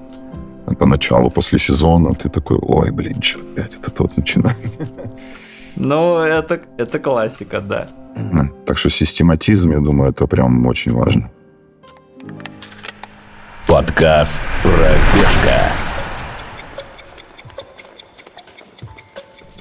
[0.79, 4.89] поначалу, после сезона, ты такой, ой, блин, что опять это тот начинается.
[5.77, 7.87] Ну, это, это классика, да.
[8.67, 11.31] Так что систематизм, я думаю, это прям очень важно.
[13.67, 15.92] Подкаст «Пробежка».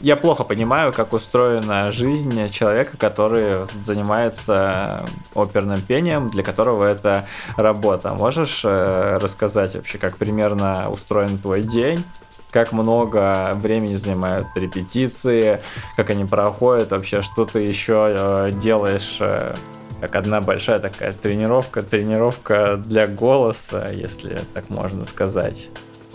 [0.01, 8.15] Я плохо понимаю, как устроена жизнь человека, который занимается оперным пением, для которого это работа.
[8.15, 12.03] Можешь э, рассказать вообще, как примерно устроен твой день?
[12.49, 15.61] как много времени занимают репетиции,
[15.95, 19.55] как они проходят, вообще что ты еще э, делаешь, э,
[20.01, 25.69] как одна большая такая тренировка, тренировка для голоса, если так можно сказать.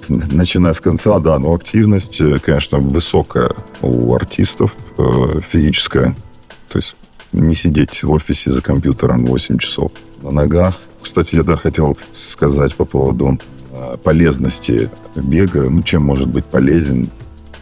[0.08, 3.50] Начиная с конца, да, но активность, э, конечно, высокая
[3.82, 6.14] у артистов, э, физическая.
[6.68, 6.96] То есть
[7.32, 9.92] не сидеть в офисе за компьютером 8 часов
[10.22, 10.76] на ногах.
[11.02, 13.38] Кстати, я да, хотел сказать по поводу
[13.72, 15.68] э, полезности бега.
[15.68, 17.10] Ну, чем может быть полезен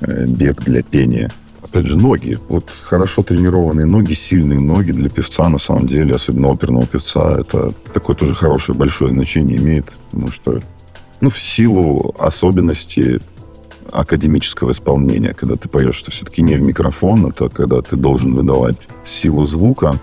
[0.00, 1.30] бег для пения?
[1.62, 2.38] Опять же, ноги.
[2.48, 7.72] Вот хорошо тренированные ноги, сильные ноги для певца, на самом деле, особенно оперного певца, это
[7.92, 10.60] такое тоже хорошее, большое значение имеет, потому что
[11.24, 13.18] ну, в силу особенностей
[13.90, 18.76] академического исполнения, когда ты поешь, что все-таки не в микрофон, это когда ты должен выдавать
[19.02, 19.98] силу звука,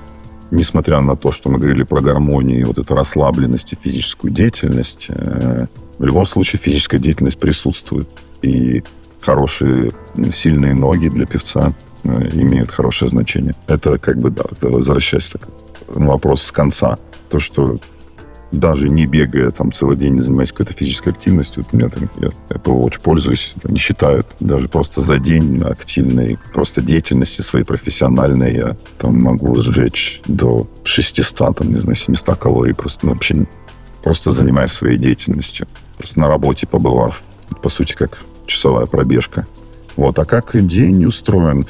[0.49, 5.67] несмотря на то, что мы говорили про гармонию, вот эту расслабленность и физическую деятельность, э,
[5.99, 8.09] в любом случае физическая деятельность присутствует.
[8.41, 8.83] И
[9.19, 9.91] хорошие,
[10.31, 13.53] сильные ноги для певца э, имеют хорошее значение.
[13.67, 15.31] Это как бы, да, возвращаясь
[15.93, 16.97] на вопрос с конца.
[17.29, 17.77] То, что
[18.51, 22.09] даже не бегая там целый день, не занимаясь какой-то физической активностью, вот у меня там,
[22.17, 28.53] я Apple Watch пользуюсь, не считают, даже просто за день активной просто деятельности своей профессиональной
[28.53, 33.45] я там могу сжечь до 600, там, не знаю, 700 калорий просто, ну, вообще
[34.03, 37.21] просто занимаясь своей деятельностью, просто на работе побывав.
[37.61, 39.45] По сути, как часовая пробежка.
[39.95, 40.17] Вот.
[40.19, 41.65] А как день устроен?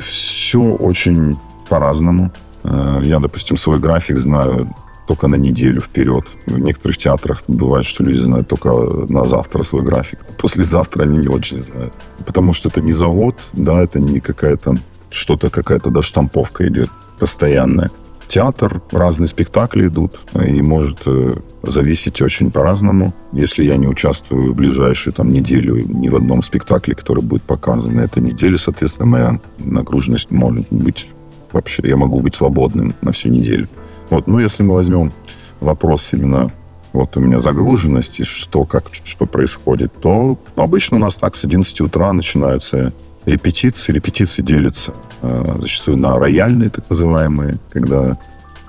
[0.00, 1.36] Все очень
[1.68, 2.32] по-разному.
[2.64, 4.74] Э, я, допустим, свой график знаю
[5.06, 6.24] только на неделю вперед.
[6.46, 8.70] В некоторых театрах бывает, что люди знают только
[9.08, 10.18] на завтра свой график.
[10.38, 11.92] Послезавтра они не очень знают.
[12.26, 14.76] Потому что это не завод, да, это не какая-то
[15.10, 17.90] что-то, какая-то даже штамповка идет постоянная.
[18.26, 23.12] Театр, разные спектакли идут, и может э, зависеть очень по-разному.
[23.32, 27.94] Если я не участвую в ближайшую там, неделю ни в одном спектакле, который будет показан
[27.94, 31.06] на этой неделе, соответственно, моя нагруженность может быть
[31.52, 33.68] вообще, я могу быть свободным на всю неделю.
[34.10, 35.12] Вот, ну, если мы возьмем
[35.60, 36.52] вопрос именно
[36.92, 41.44] вот у меня загруженности, что, как, что происходит, то ну, обычно у нас так с
[41.44, 42.92] 11 утра начинаются
[43.26, 43.92] репетиции.
[43.92, 48.16] Репетиции делятся э, зачастую на рояльные, так называемые, когда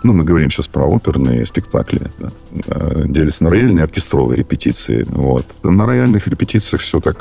[0.02, 2.30] ну, мы говорим сейчас про оперные спектакли, да,
[2.68, 5.06] э, делятся на рояльные оркестровые репетиции.
[5.08, 5.46] Вот.
[5.64, 7.18] На рояльных репетициях все так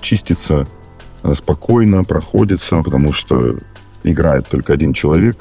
[0.00, 0.66] чистится
[1.22, 3.56] э, спокойно, проходится, потому что
[4.02, 5.36] играет только один человек,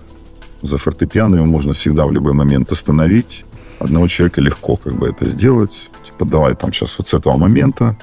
[0.62, 3.46] за фортепиано его можно всегда в любой момент остановить.
[3.80, 5.90] Одного человека легко как бы это сделать.
[6.06, 7.98] Типа, давай там сейчас вот с этого момента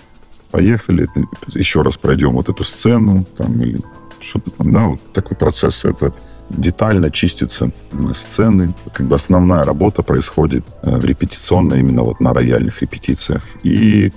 [0.51, 1.09] поехали,
[1.55, 3.79] еще раз пройдем вот эту сцену, там, или
[4.21, 5.85] что-то там, да, вот такой процесс.
[5.85, 6.12] Это
[6.51, 7.71] детально чистятся
[8.14, 8.75] сцены.
[8.92, 13.42] Как бы основная работа происходит э, в репетиционной, именно вот на рояльных репетициях.
[13.62, 14.12] И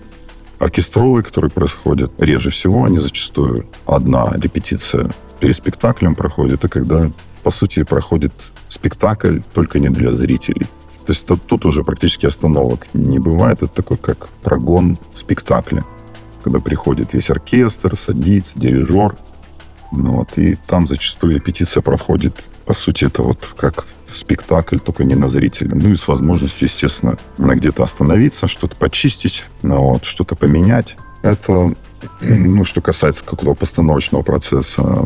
[0.60, 7.52] оркестровые, которые происходят реже всего, они зачастую одна репетиция перед спектаклем проходит, это когда по
[7.52, 8.34] сути, проходит
[8.70, 10.68] спектакль, только не для зрителей.
[11.06, 13.64] То есть тут, уже практически остановок не бывает.
[13.64, 15.84] Это такой как прогон спектакля,
[16.44, 19.16] когда приходит весь оркестр, садится, дирижер.
[19.92, 25.16] Ну, вот, и там зачастую репетиция проходит, по сути, это вот как спектакль, только не
[25.16, 25.76] на зрителя.
[25.76, 30.96] Ну и с возможностью, естественно, на где-то остановиться, что-то почистить, ну, вот, что-то поменять.
[31.24, 31.74] Это,
[32.22, 35.06] ну, что касается какого-то постановочного процесса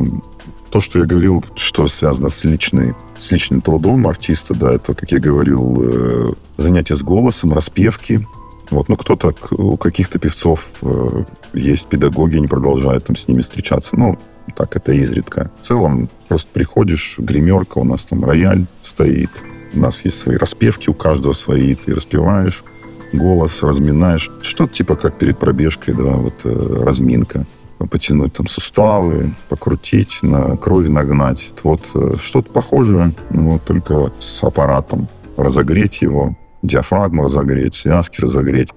[0.75, 5.09] то, что я говорил, что связано с, личной, с личным трудом артиста, да, это, как
[5.09, 8.27] я говорил, э, занятия с голосом, распевки.
[8.71, 13.95] Вот, ну, кто-то, у каких-то певцов э, есть педагоги, они продолжают там с ними встречаться.
[13.95, 14.19] Ну,
[14.53, 15.49] так это изредка.
[15.61, 19.31] В целом, просто приходишь, гримерка, у нас там рояль стоит,
[19.73, 22.65] у нас есть свои распевки, у каждого свои, ты распеваешь,
[23.13, 24.29] голос разминаешь.
[24.41, 27.45] Что-то типа как перед пробежкой, да, вот э, разминка
[27.79, 31.51] потянуть там суставы, покрутить, на кровь нагнать.
[31.63, 35.07] Вот э, что-то похожее, но только с аппаратом.
[35.37, 38.69] Разогреть его, диафрагму разогреть, связки разогреть.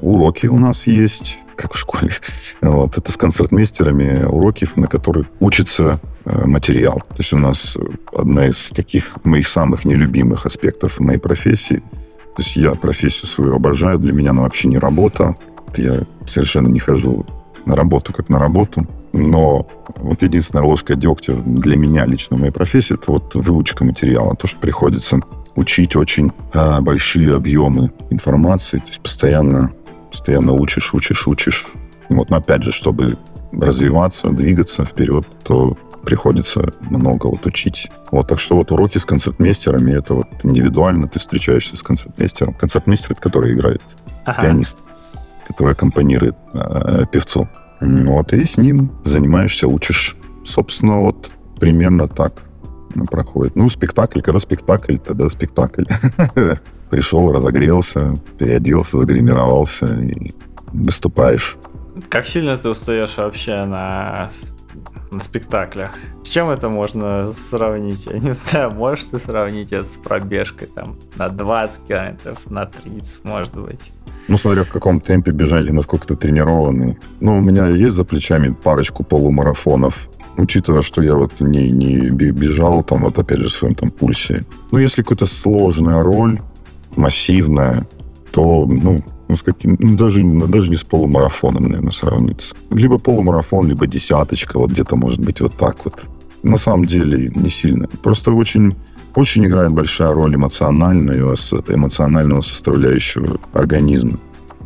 [0.00, 2.10] уроки у нас есть, как в школе.
[2.62, 7.02] Вот, это с концертмейстерами уроки, на которых учится э, материал.
[7.08, 7.76] То есть у нас
[8.12, 11.82] одна из таких моих самых нелюбимых аспектов моей профессии.
[12.36, 15.36] То есть я профессию свою обожаю, для меня она вообще не работа.
[15.76, 17.26] Я совершенно не хожу
[17.66, 18.86] на работу как на работу.
[19.12, 24.36] Но вот единственная ложка дегтя для меня лично в моей профессии это вот выучка материала.
[24.36, 25.20] То, что приходится
[25.54, 29.72] учить очень э, большие объемы информации, то есть постоянно,
[30.10, 31.66] постоянно учишь, учишь, учишь.
[32.08, 33.18] Вот, но опять же, чтобы
[33.52, 37.88] развиваться, двигаться вперед, то приходится много вот учить.
[38.12, 42.54] Вот, так что вот уроки с концертмейстерами, это вот индивидуально ты встречаешься с концертмейстером.
[42.54, 43.82] Концертмейстер, это который играет,
[44.24, 44.42] ага.
[44.42, 44.78] пианист,
[45.56, 47.48] который аккомпанирует э, певцу.
[47.80, 50.16] Вот, и с ним занимаешься, учишь.
[50.44, 52.42] Собственно, вот примерно так
[53.10, 53.56] проходит.
[53.56, 55.84] Ну, спектакль, когда спектакль, тогда спектакль.
[56.90, 60.34] Пришел, разогрелся, переоделся, загримировался и
[60.72, 61.56] выступаешь.
[62.10, 64.28] Как сильно ты устаешь вообще на,
[65.10, 65.92] на спектаклях?
[66.22, 68.06] С чем это можно сравнить?
[68.06, 73.24] Я не знаю, можешь ты сравнить это с пробежкой там на 20 километров, на 30,
[73.24, 73.90] может быть?
[74.28, 76.98] Ну, смотря в каком темпе бежать и насколько ты тренированный.
[77.20, 82.82] Ну, у меня есть за плечами парочку полумарафонов учитывая, что я вот не, не бежал
[82.82, 84.44] там вот опять же в своем там пульсе.
[84.70, 86.40] Ну, если какая-то сложная роль,
[86.94, 87.86] массивная,
[88.32, 92.54] то, ну, ну, с каким, ну, даже, даже не с полумарафоном, наверное, сравнится.
[92.70, 95.94] Либо полумарафон, либо десяточка, вот где-то, может быть, вот так вот.
[96.42, 97.88] На самом деле не сильно.
[98.02, 98.76] Просто очень,
[99.16, 101.34] очень играет большая роль эмоциональную,
[101.68, 104.18] эмоционального составляющего организма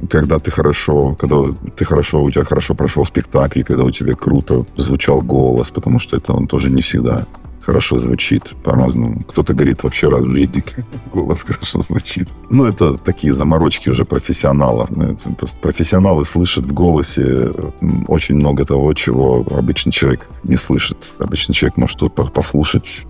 [0.09, 1.37] когда ты хорошо, когда
[1.77, 6.17] ты хорошо, у тебя хорошо прошел спектакль, когда у тебя круто звучал голос, потому что
[6.17, 7.27] это он тоже не всегда
[7.61, 9.23] хорошо звучит по-разному.
[9.29, 10.65] Кто-то говорит вообще раз в жизни,
[11.13, 12.29] голос хорошо звучит.
[12.49, 14.91] Ну, это такие заморочки уже профессионалов.
[14.91, 17.53] Ну, просто профессионалы слышат в голосе
[18.09, 21.15] очень много того, чего обычный человек не слышит.
[21.19, 22.01] Обычный человек может
[22.33, 23.07] послушать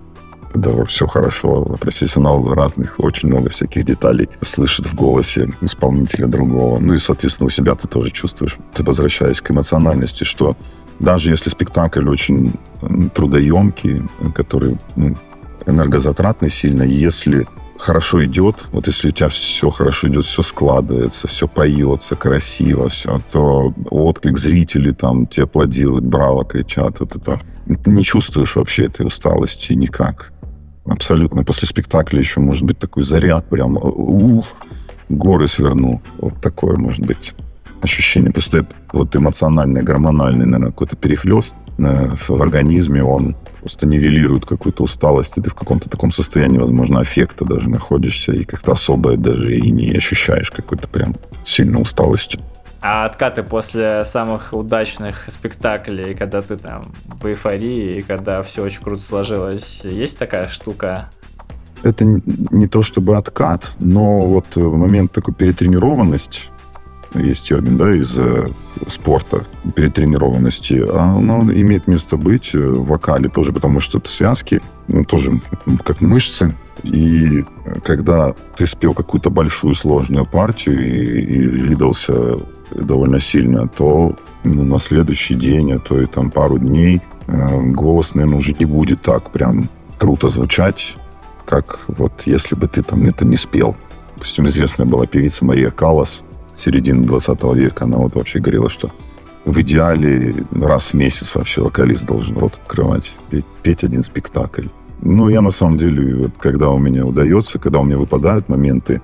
[0.53, 1.63] да, все хорошо.
[1.79, 6.79] Профессионал разных, очень много всяких деталей слышит в голосе исполнителя другого.
[6.79, 10.55] Ну и, соответственно, у себя ты тоже чувствуешь, ты возвращаясь к эмоциональности, что
[10.99, 12.53] даже если спектакль очень
[13.13, 14.03] трудоемкий,
[14.35, 15.15] который ну,
[15.65, 17.47] энергозатратный сильно, если
[17.81, 23.19] хорошо идет, вот если у тебя все хорошо идет, все складывается, все поется красиво, все,
[23.31, 27.41] то отклик зрителей там тебе аплодируют, браво кричат, вот это.
[27.83, 30.31] Ты не чувствуешь вообще этой усталости никак.
[30.85, 31.43] Абсолютно.
[31.43, 34.45] После спектакля еще может быть такой заряд, прям ух,
[35.09, 36.01] горы свернул.
[36.17, 37.33] Вот такое может быть
[37.81, 38.31] ощущение.
[38.31, 45.37] Просто вот эмоциональный, гормональный, наверное, какой-то перехлест э, в организме, он просто нивелирует какую-то усталость,
[45.37, 49.71] и ты в каком-то таком состоянии, возможно, аффекта даже находишься, и как-то особое даже и
[49.71, 52.39] не ощущаешь какой-то прям сильной усталости.
[52.81, 58.81] А откаты после самых удачных спектаклей, когда ты там в эйфории, и когда все очень
[58.81, 61.09] круто сложилось, есть такая штука?
[61.83, 66.43] Это не то чтобы откат, но вот момент такой перетренированности,
[67.13, 68.47] есть термин, да, из э,
[68.87, 75.39] спорта, перетренированности, оно имеет место быть в вокале тоже, потому что это связки, ну, тоже
[75.83, 77.45] как мышцы, и
[77.83, 82.37] когда ты спел какую-то большую сложную партию и, и видался
[82.73, 88.15] довольно сильно, то ну, на следующий день, а то и там пару дней э, голос,
[88.15, 90.95] наверное, уже не будет так прям круто звучать,
[91.45, 93.75] как вот если бы ты там это не спел.
[94.15, 96.21] Допустим, известная была певица Мария Калас,
[96.55, 98.91] середины 20 века, она вот вообще говорила, что
[99.45, 104.67] в идеале раз в месяц вообще вокалист должен рот открывать, петь, петь один спектакль.
[105.01, 109.01] Ну, я на самом деле, вот, когда у меня удается, когда у меня выпадают моменты,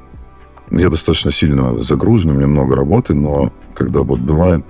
[0.69, 4.63] я достаточно сильно загружен, у меня много работы, но когда вот бывает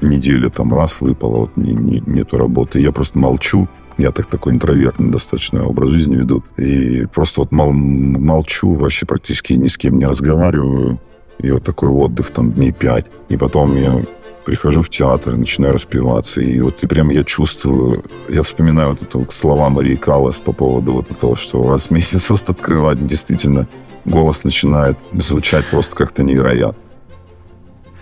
[0.00, 4.54] неделя там раз выпала, вот не, не, нету работы, я просто молчу, я так такой
[4.54, 6.42] интровертный достаточно образ жизни веду.
[6.56, 11.00] И просто вот мол, молчу, вообще практически ни с кем не разговариваю.
[11.38, 13.06] И вот такой отдых там дней пять.
[13.28, 14.02] И потом я
[14.44, 16.40] прихожу в театр, начинаю распеваться.
[16.40, 20.92] И вот и прям я чувствую, я вспоминаю вот это слова Марии Каллас по поводу
[20.92, 23.68] вот этого, что раз в месяц вот открывать, действительно,
[24.04, 26.80] голос начинает звучать просто как-то невероятно.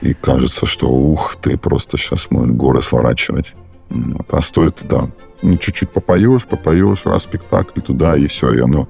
[0.00, 3.54] И кажется, что ух, ты просто сейчас можешь горы сворачивать.
[4.30, 5.08] А стоит, да,
[5.42, 8.88] ну, чуть-чуть попоешь, попоешь, раз спектакль туда, и все, и оно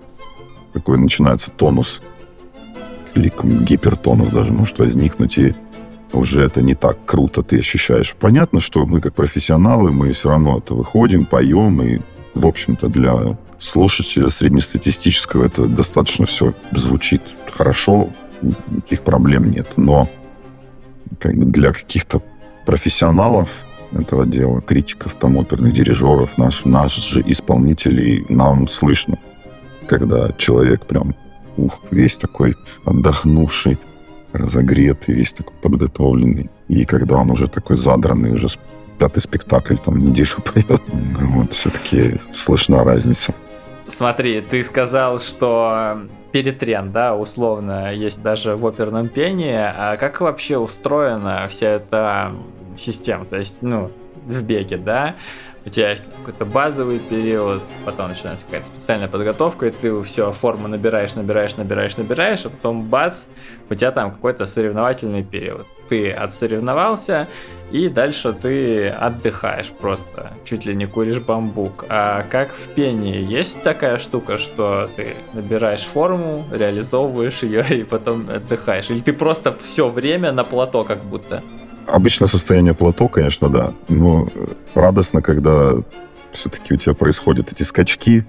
[0.73, 2.01] такой начинается тонус.
[3.15, 5.55] Или гипертонус даже может возникнуть, и
[6.13, 8.15] уже это не так круто ты ощущаешь.
[8.19, 12.01] Понятно, что мы как профессионалы, мы все равно это выходим, поем, и,
[12.35, 18.09] в общем-то, для слушателя среднестатистического это достаточно все звучит хорошо,
[18.43, 19.69] никаких проблем нет.
[19.77, 20.09] Но
[21.19, 22.23] как бы для каких-то
[22.67, 29.19] профессионалов этого дела, критиков, там, оперных дирижеров, наш, наш же исполнителей, нам слышно,
[29.87, 31.15] когда человек прям,
[31.57, 33.79] ух, весь такой отдохнувший,
[34.33, 36.51] разогретый, весь такой подготовленный.
[36.69, 38.49] И когда он уже такой задранный, уже
[38.99, 43.35] пятый спектакль, там, неделю поет, вот, все-таки слышна разница.
[43.89, 46.03] Смотри, ты сказал, что
[46.33, 49.59] перетрен, да, условно, есть даже в оперном пении.
[49.59, 52.33] А как вообще устроена вся эта
[52.77, 53.91] систем, то есть, ну,
[54.27, 55.17] в беге, да,
[55.65, 60.69] у тебя есть какой-то базовый период, потом начинается какая-то специальная подготовка, и ты все, форму
[60.69, 63.25] набираешь, набираешь, набираешь, набираешь, а потом бац,
[63.71, 65.67] у тебя там какой-то соревновательный период.
[65.89, 67.29] Ты отсоревновался,
[67.71, 71.85] и дальше ты отдыхаешь просто, чуть ли не куришь бамбук.
[71.89, 78.29] А как в пении, есть такая штука, что ты набираешь форму, реализовываешь ее и потом
[78.29, 78.91] отдыхаешь?
[78.91, 81.43] Или ты просто все время на плато как будто?
[81.87, 83.73] Обычно состояние плато, конечно, да.
[83.89, 84.29] Но
[84.75, 85.75] радостно, когда
[86.33, 88.25] все-таки у тебя происходят эти скачки.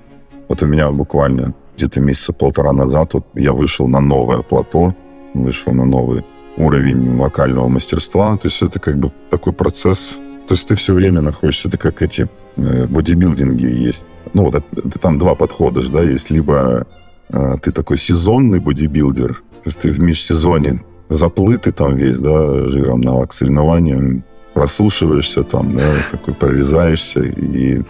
[0.48, 4.96] Вот у меня буквально где-то месяца полтора назад вот я вышел на новое плато,
[5.34, 6.26] вышел на новый
[6.58, 8.38] уровень вокального мастерства.
[8.38, 10.20] То есть это как бы такой процесс.
[10.48, 12.28] То есть ты все время находишься, это как эти
[12.58, 14.04] э, бодибилдинги есть.
[14.34, 16.86] Ну, вот это, там два подхода, да, есть либо
[17.30, 20.84] э, ты такой сезонный бодибилдер, то есть ты в межсезонье
[21.14, 27.82] заплытый там весь, да, жиром на соревнованиям, прослушиваешься там, да, такой прорезаешься и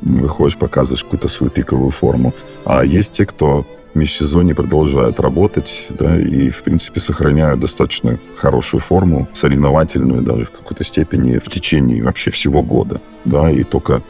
[0.00, 2.32] выходишь, показываешь какую-то свою пиковую форму.
[2.64, 8.80] А есть те, кто в межсезонье продолжают работать, да, и, в принципе, сохраняют достаточно хорошую
[8.80, 14.02] форму, соревновательную даже в какой-то степени в течение вообще всего года, да, и только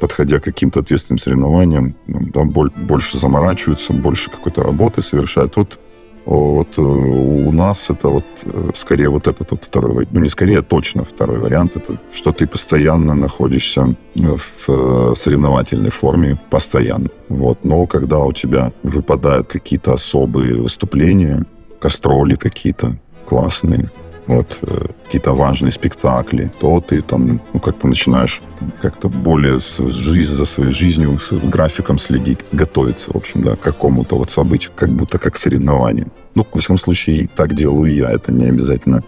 [0.00, 5.54] подходя к каким-то ответственным соревнованиям, да, больше заморачиваются, больше какой-то работы совершают.
[5.54, 5.78] Тут
[6.26, 10.58] вот э, у нас это вот э, скорее вот этот вот второй, ну не скорее,
[10.58, 17.08] а точно второй вариант, это что ты постоянно находишься в э, соревновательной форме, постоянно.
[17.28, 17.64] Вот.
[17.64, 21.44] Но когда у тебя выпадают какие-то особые выступления,
[21.80, 22.96] кастроли какие-то
[23.26, 23.90] классные,
[24.30, 28.42] вот, э, какие-то важные спектакли, то ты там, ну, как-то начинаешь
[28.80, 33.60] как-то более с, жизнь, за своей жизнью, с графиком следить, готовиться, в общем, да, к
[33.60, 36.06] какому-то вот событию, как будто как соревнование.
[36.36, 38.10] Ну, во всяком случае, так делаю я.
[38.12, 39.02] Это не обязательно,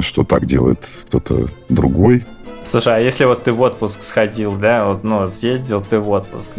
[0.00, 2.24] что так делает кто-то другой.
[2.64, 6.50] Слушай, а если вот ты в отпуск сходил, да, вот, ну, съездил ты в отпуск,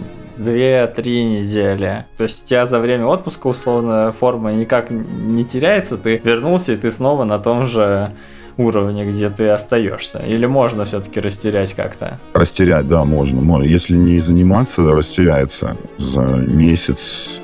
[0.44, 2.06] две-три недели.
[2.18, 6.78] То есть у тебя за время отпуска, условно, форма никак не теряется, ты вернулся, и
[6.78, 8.12] ты снова на том же
[8.58, 10.20] уровне, где ты остаешься?
[10.20, 12.20] Или можно все-таки растерять как-то?
[12.34, 13.64] Растерять, да, можно.
[13.64, 17.42] Если не заниматься, растеряется за месяц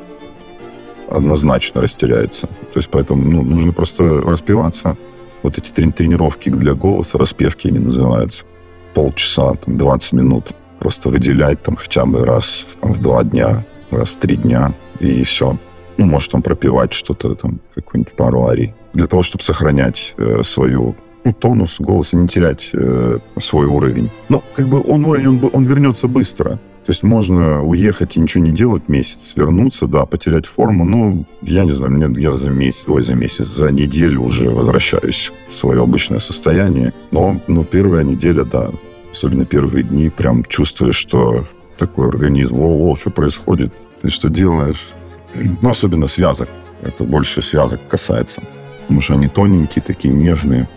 [1.10, 2.48] однозначно растеряется.
[2.48, 4.98] То есть поэтому ну, нужно просто распеваться.
[5.43, 8.45] Вот эти тренировки для голоса, распевки они называются.
[8.93, 14.17] Полчаса, там, 20 минут просто выделять там хотя бы раз в два дня, раз в
[14.17, 15.57] три дня, и все.
[15.97, 18.73] Ну, может, там пропивать что-то, там, какую-нибудь пару арий.
[18.93, 24.09] Для того, чтобы сохранять э, свою ну, тонус голоса, не терять э, свой уровень.
[24.30, 26.59] Но как бы он уровень, он, он вернется быстро.
[26.88, 30.86] То есть можно уехать и ничего не делать месяц, вернуться, да, потерять форму.
[30.86, 35.34] Ну, я не знаю, мне, я за месяц, ой, за месяц, за неделю уже возвращаюсь
[35.47, 36.93] в свое обычное состояние.
[37.11, 38.71] Но, ну, первая неделя, да,
[39.18, 41.45] особенно первые дни, прям чувствуешь, что
[41.78, 44.89] такой организм, о, о, что происходит, ты что делаешь?
[45.34, 46.49] Ну, особенно связок.
[46.82, 48.43] Это больше связок касается.
[48.82, 50.68] Потому что они тоненькие, такие нежные.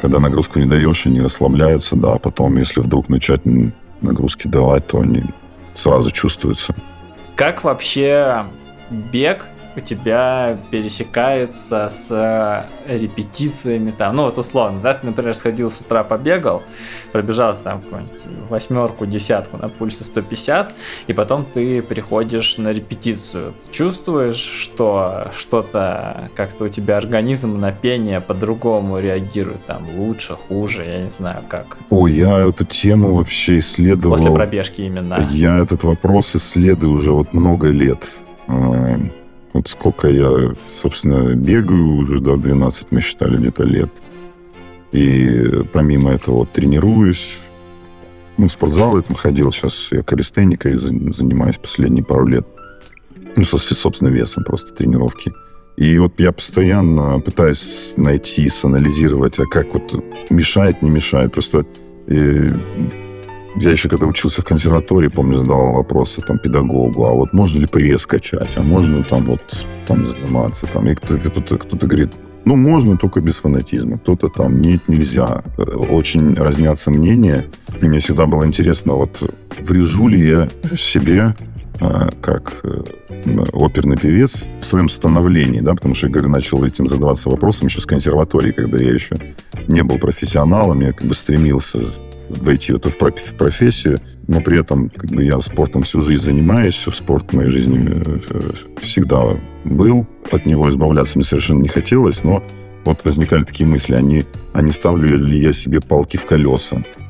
[0.00, 3.42] Когда нагрузку не даешь, они расслабляются, да, а потом, если вдруг начать
[4.00, 5.24] нагрузки давать, то они
[5.74, 6.74] сразу чувствуются.
[7.34, 8.44] Как вообще
[8.90, 9.44] бег
[9.76, 15.80] у тебя пересекается с э, репетициями там, ну вот условно, да, ты, например, сходил с
[15.80, 16.62] утра побегал,
[17.12, 20.74] пробежал там какую-нибудь восьмерку, десятку на пульсе 150,
[21.06, 23.54] и потом ты приходишь на репетицию.
[23.66, 30.84] Ты чувствуешь, что что-то как-то у тебя организм на пение по-другому реагирует, там лучше, хуже,
[30.84, 31.76] я не знаю как.
[31.90, 34.16] О, я эту тему вообще исследовал.
[34.16, 35.26] После пробежки именно.
[35.30, 38.02] Я этот вопрос исследую уже вот много лет
[39.52, 43.90] вот сколько я, собственно, бегаю уже, да, 12 мы считали где-то лет.
[44.92, 47.38] И помимо этого тренируюсь.
[48.36, 49.50] Ну, в спортзал этом ходил.
[49.52, 52.46] Сейчас я калистеникой занимаюсь последние пару лет.
[53.36, 55.32] Ну, со собственным весом просто тренировки.
[55.76, 59.92] И вот я постоянно пытаюсь найти, санализировать, а как вот
[60.30, 61.32] мешает, не мешает.
[61.32, 61.66] Просто
[62.08, 62.48] э,
[63.56, 67.66] я еще когда учился в консерватории, помню, задавал вопросы там педагогу, а вот можно ли
[67.66, 72.12] пресс качать, а можно там вот там заниматься, там, и кто-то, кто-то, кто-то говорит,
[72.44, 73.98] Ну, можно только без фанатизма.
[73.98, 75.42] Кто-то там, нет, нельзя.
[75.58, 77.46] Э, очень разнятся мнения.
[77.82, 79.22] И мне всегда было интересно, вот
[79.60, 81.34] врежу ли я себе
[81.80, 82.84] э, как э,
[83.52, 87.80] оперный певец в своем становлении, да, потому что я, говорю, начал этим задаваться вопросом еще
[87.80, 89.16] с консерватории, когда я еще
[89.66, 91.80] не был профессионалом, я как бы стремился
[92.28, 97.32] войти в эту профессию, но при этом как бы я спортом всю жизнь занимаюсь, спорт
[97.32, 98.02] в моей жизни
[98.80, 102.42] всегда был, от него избавляться мне совершенно не хотелось, но
[102.84, 106.76] вот возникали такие мысли, они, а не ставлю ли я себе палки в колеса?
[106.76, 107.07] э,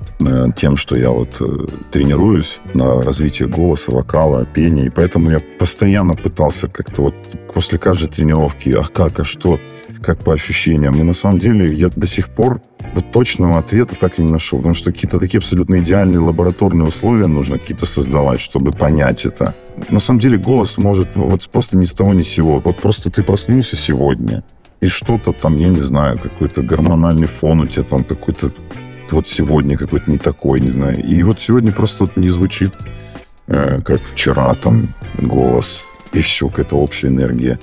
[0.56, 6.14] тем, что я вот э, тренируюсь на развитие голоса, вокала, пения, и поэтому я постоянно
[6.14, 7.14] пытался как-то вот
[7.54, 9.60] после каждой тренировки, а как, а что,
[10.02, 10.96] как по ощущениям.
[10.96, 12.60] И на самом деле я до сих пор
[12.94, 17.26] вот точного ответа так и не нашел, потому что какие-то такие абсолютно идеальные лабораторные условия
[17.26, 19.54] нужно какие-то создавать, чтобы понять это.
[19.88, 22.58] На самом деле голос может вот просто ни с того ни с сего.
[22.58, 24.42] Вот просто ты проснулся сегодня,
[24.80, 28.50] и что-то там, я не знаю, какой-то гормональный фон у тебя там какой-то
[29.12, 31.02] вот сегодня какой-то не такой, не знаю.
[31.04, 32.72] И вот сегодня просто вот не звучит,
[33.46, 37.58] э, как вчера там голос, и все, какая-то общая энергия.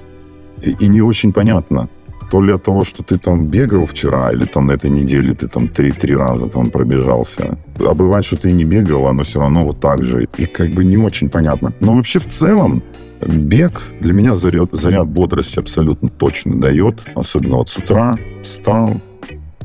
[0.61, 1.89] И, и не очень понятно,
[2.31, 5.47] то ли от того, что ты там бегал вчера, или там на этой неделе ты
[5.47, 7.57] там три-три раза там пробежался.
[7.79, 10.27] А бывает, что ты не бегал, оно все равно вот так же.
[10.37, 11.73] И как бы не очень понятно.
[11.79, 12.83] Но вообще в целом
[13.21, 16.99] бег для меня заряд, заряд бодрости абсолютно точно дает.
[17.15, 18.89] Особенно вот с утра встал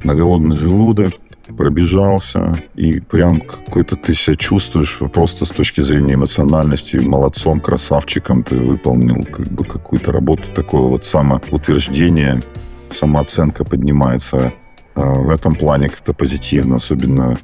[0.03, 1.15] на голодный желудок,
[1.57, 8.57] пробежался, и прям какой-то ты себя чувствуешь просто с точки зрения эмоциональности молодцом, красавчиком, ты
[8.57, 12.43] выполнил как бы какую-то работу, такое вот самоутверждение,
[12.91, 14.53] самооценка поднимается.
[14.95, 17.39] А в этом плане как-то позитивно, особенно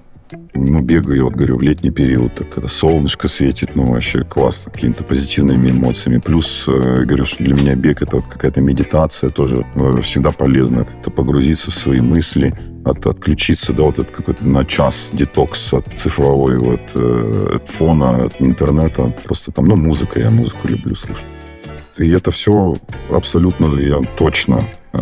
[0.54, 5.04] ну, бегаю, вот говорю, в летний период, так, когда солнышко светит, ну, вообще классно, какими-то
[5.04, 6.18] позитивными эмоциями.
[6.18, 10.84] Плюс, э, говорю, что для меня бег это вот какая-то медитация, тоже э, всегда полезно
[10.84, 12.54] как-то погрузиться в свои мысли,
[12.84, 18.40] от, отключиться, да, вот это какой-то на час детокс от цифровой вот э, фона, от
[18.40, 21.26] интернета, просто там, ну, музыка, я музыку люблю слушать.
[21.98, 22.76] И это все
[23.10, 24.98] абсолютно, я точно э,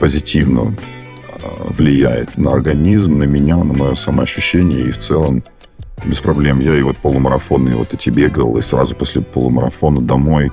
[0.00, 0.76] позитивно
[1.70, 5.42] влияет на организм, на меня, на мое самоощущение и в целом
[6.04, 6.60] без проблем.
[6.60, 10.50] Я и вот полумарафонные вот эти бегал, и сразу после полумарафона домой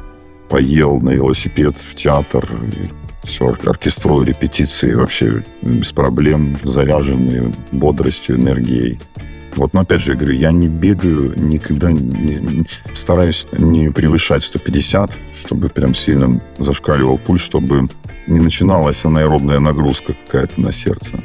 [0.49, 2.87] поел на велосипед в театр, и
[3.23, 8.99] все, оркеструю репетиции вообще без проблем, заряженные бодростью, энергией.
[9.55, 11.99] Вот, но опять же, я говорю, я не бегаю, никогда не,
[12.35, 15.11] не, стараюсь не превышать 150,
[15.45, 17.87] чтобы прям сильно зашкаливал пульс, чтобы
[18.27, 21.19] не начиналась анаэробная нагрузка какая-то на сердце.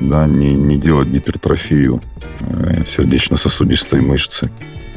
[0.00, 2.02] Да, не, не делать гипертрофию
[2.40, 4.50] э, сердечно-сосудистой мышцы.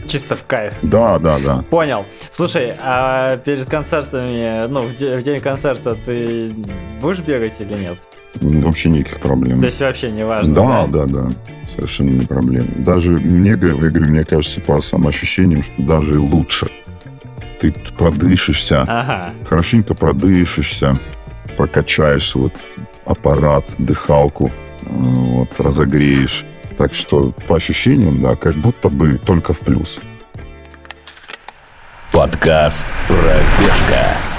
[0.07, 0.73] Чисто в кайф.
[0.81, 1.63] Да, да, да.
[1.69, 2.05] Понял.
[2.31, 6.53] Слушай, а перед концертами, ну, в, де- в день концерта ты
[7.01, 7.99] будешь бегать или нет?
[8.41, 9.59] Вообще никаких проблем.
[9.59, 10.87] То есть вообще не важно, да?
[10.87, 11.31] Да, да, да.
[11.67, 12.69] Совершенно не проблема.
[12.77, 16.69] Даже мне, я говорю, мне кажется, по самоощущениям, что даже лучше.
[17.59, 19.33] Ты продышишься, ага.
[19.45, 20.99] хорошенько продышишься,
[21.57, 22.53] прокачаешь вот
[23.05, 26.45] аппарат, дыхалку, э, вот, разогреешь.
[26.77, 29.99] Так что по ощущениям, да, как будто бы только в плюс.
[32.11, 34.36] Подкаст «Пробежка».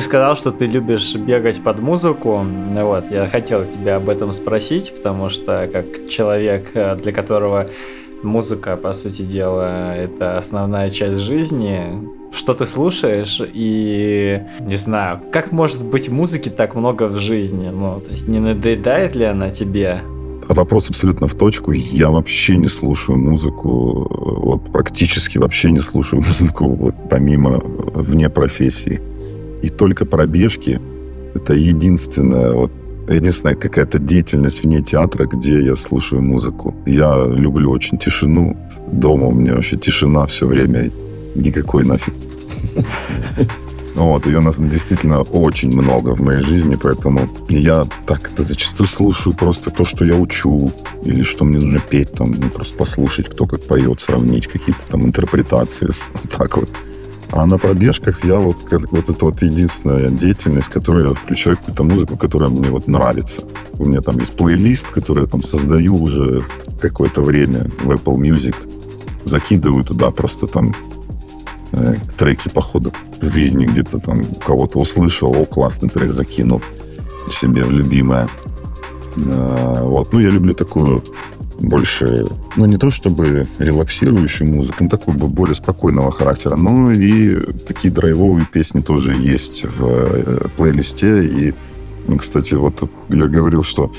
[0.00, 2.42] Ты сказал, что ты любишь бегать под музыку.
[2.42, 7.68] Вот, я хотел тебя об этом спросить, потому что как человек, э, для которого
[8.22, 11.82] музыка, по сути дела, это основная часть жизни.
[12.32, 17.68] Что ты слушаешь и не знаю, как может быть музыки так много в жизни?
[17.68, 20.00] Ну, то есть не надоедает ли она тебе?
[20.48, 21.72] А вопрос абсолютно в точку.
[21.72, 29.02] Я вообще не слушаю музыку, вот практически вообще не слушаю музыку, вот помимо вне профессии.
[29.62, 30.80] И только пробежки
[31.34, 32.72] это единственное вот
[33.08, 36.74] единственная какая-то деятельность вне театра, где я слушаю музыку.
[36.86, 38.56] Я люблю очень тишину.
[38.92, 40.90] Дома у меня вообще тишина все время.
[41.34, 42.14] Никакой нафиг.
[43.94, 49.70] Вот, ее действительно очень много в моей жизни, поэтому я так это зачастую слушаю просто
[49.70, 50.72] то, что я учу,
[51.04, 55.04] или что мне нужно петь, там, ну, просто послушать, кто как поет, сравнить какие-то там
[55.04, 56.70] интерпретации, вот так вот.
[57.32, 58.56] А на пробежках я вот,
[58.90, 63.42] вот это вот единственная деятельность, которую я включаю какую-то музыку, которая мне вот нравится.
[63.78, 66.44] У меня там есть плейлист, который я там создаю уже
[66.80, 68.54] какое-то время в Apple Music.
[69.24, 70.74] Закидываю туда просто там
[71.72, 76.62] э, треки по ходу в жизни где-то там кого-то услышал, о, классный трек закинул
[77.30, 78.28] себе любимое.
[79.16, 80.12] Э, вот.
[80.12, 81.04] Ну, я люблю такую
[81.60, 87.36] больше, ну, не то чтобы релаксирующую музыку, ну, такой бы более спокойного характера, но и
[87.68, 91.24] такие драйвовые песни тоже есть в э, плейлисте.
[91.24, 91.54] И,
[92.18, 93.92] кстати, вот я говорил, что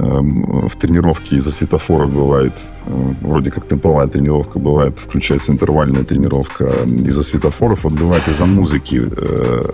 [0.00, 2.52] Эм, в тренировке из-за светофоров бывает,
[2.86, 6.66] э, вроде как темповая тренировка, бывает, включается интервальная тренировка.
[6.86, 9.64] Из-за светофоров, вот бывает из-за музыки э,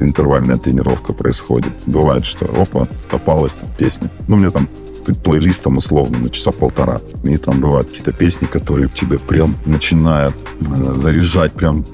[0.00, 1.84] интервальная тренировка происходит.
[1.86, 4.10] Бывает, что, опа, попалась там песня.
[4.26, 4.68] Ну, мне там
[5.22, 7.00] плейлист там условно на часа полтора.
[7.24, 11.84] И там бывают какие-то песни, которые тебе прям начинают э, заряжать прям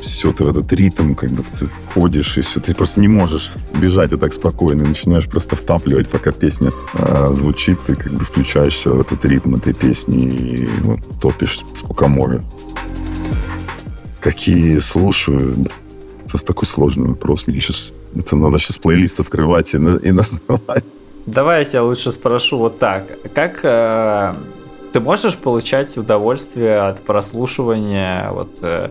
[0.00, 3.52] все, ты в этот ритм как бы ты входишь, и все, ты просто не можешь
[3.74, 8.90] бежать вот так спокойно, начинаешь просто втапливать, пока песня э, звучит, ты как бы включаешься
[8.90, 12.42] в этот ритм этой песни и вот топишь сколько можешь.
[14.20, 15.66] Какие слушаю?
[16.26, 17.46] Это такой сложный вопрос.
[17.46, 20.84] Мне сейчас это надо сейчас плейлист открывать и, и называть.
[21.30, 23.04] Давай я тебя лучше спрошу вот так.
[23.34, 24.34] Как э,
[24.92, 28.88] ты можешь получать удовольствие от прослушивания вот э,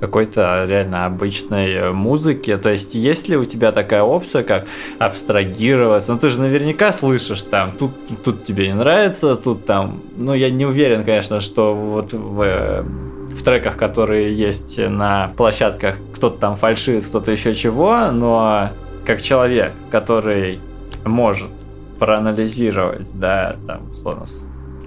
[0.00, 2.56] какой-то реально обычной музыки.
[2.56, 4.66] То есть, есть ли у тебя такая опция, как
[4.98, 6.12] абстрагироваться?
[6.12, 7.90] Ну, ты же наверняка слышишь там, тут,
[8.24, 10.00] тут тебе не нравится, тут там...
[10.16, 12.82] Ну, я не уверен, конечно, что вот в,
[13.28, 18.70] в треках, которые есть на площадках, кто-то там фальшивит, кто-то еще чего, но
[19.04, 20.60] как человек, который
[21.04, 21.50] может
[21.98, 24.26] проанализировать, да, там, условно,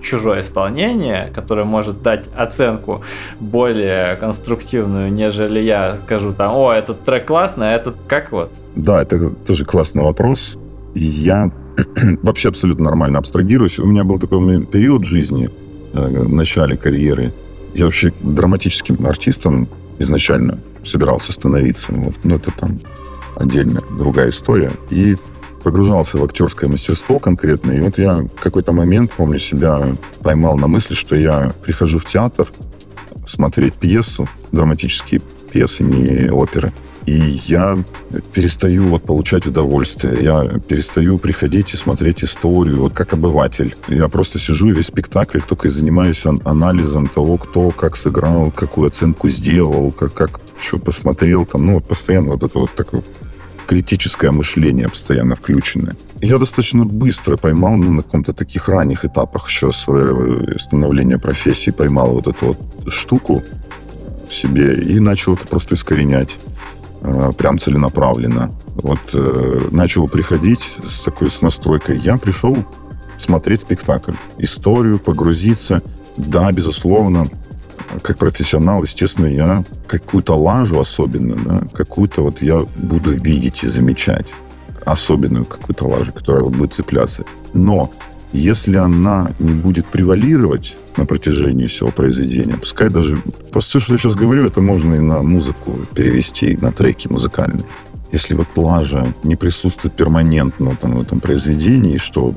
[0.02, 3.02] чужое исполнение, которое может дать оценку
[3.40, 8.52] более конструктивную, нежели я скажу там, о, этот трек классный, а этот как вот?
[8.76, 10.58] Да, это тоже классный вопрос.
[10.94, 11.52] Я
[12.24, 13.80] вообще абсолютно нормально абстрагируюсь.
[13.80, 15.50] У меня был такой период жизни,
[15.94, 17.34] э, в начале карьеры.
[17.74, 19.68] Я вообще драматическим артистом
[20.00, 21.92] изначально собирался становиться.
[21.94, 22.16] Вот.
[22.24, 22.80] Но это там
[23.36, 24.72] отдельная другая история.
[24.90, 25.16] И
[25.68, 27.74] погружался в актерское мастерство конкретно.
[27.74, 32.48] И вот я какой-то момент, помню, себя поймал на мысли, что я прихожу в театр
[33.28, 36.72] смотреть пьесу, драматические пьесы, не оперы.
[37.06, 37.78] И я
[38.32, 40.24] перестаю вот получать удовольствие.
[40.24, 43.76] Я перестаю приходить и смотреть историю, вот как обыватель.
[43.90, 48.88] Я просто сижу и весь спектакль только и занимаюсь анализом того, кто как сыграл, какую
[48.88, 51.46] оценку сделал, как, как что посмотрел.
[51.46, 53.04] Там, ну, вот постоянно вот это вот такое
[53.68, 55.96] критическое мышление постоянно включенное.
[56.22, 62.14] Я достаточно быстро поймал, ну, на каком-то таких ранних этапах еще своего становления профессии, поймал
[62.14, 63.44] вот эту вот штуку
[64.30, 66.30] себе и начал это просто искоренять
[67.02, 68.52] э, прям целенаправленно.
[68.76, 72.00] Вот э, начал приходить с такой с настройкой.
[72.00, 72.58] Я пришел
[73.18, 75.82] смотреть спектакль, историю, погрузиться.
[76.16, 77.28] Да, безусловно,
[78.02, 84.28] как профессионал, естественно, я какую-то лажу особенно, да, какую-то вот я буду видеть и замечать.
[84.86, 87.26] Особенную какую-то лажу, которая вот будет цепляться.
[87.54, 87.92] Но
[88.34, 93.18] если она не будет превалировать на протяжении всего произведения, пускай даже...
[93.52, 97.66] Просто что я сейчас говорю, это можно и на музыку перевести, на треки музыкальные.
[98.12, 102.34] Если вот лажа не присутствует перманентно там, в этом произведении, что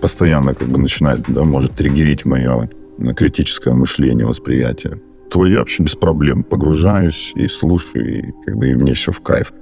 [0.00, 2.68] постоянно как бы начинает, да, может триггерить мое
[3.14, 5.00] критическое мышление, восприятие,
[5.30, 9.20] то я вообще без проблем погружаюсь и слушаю, и, как бы, и мне все в
[9.20, 9.52] кайф.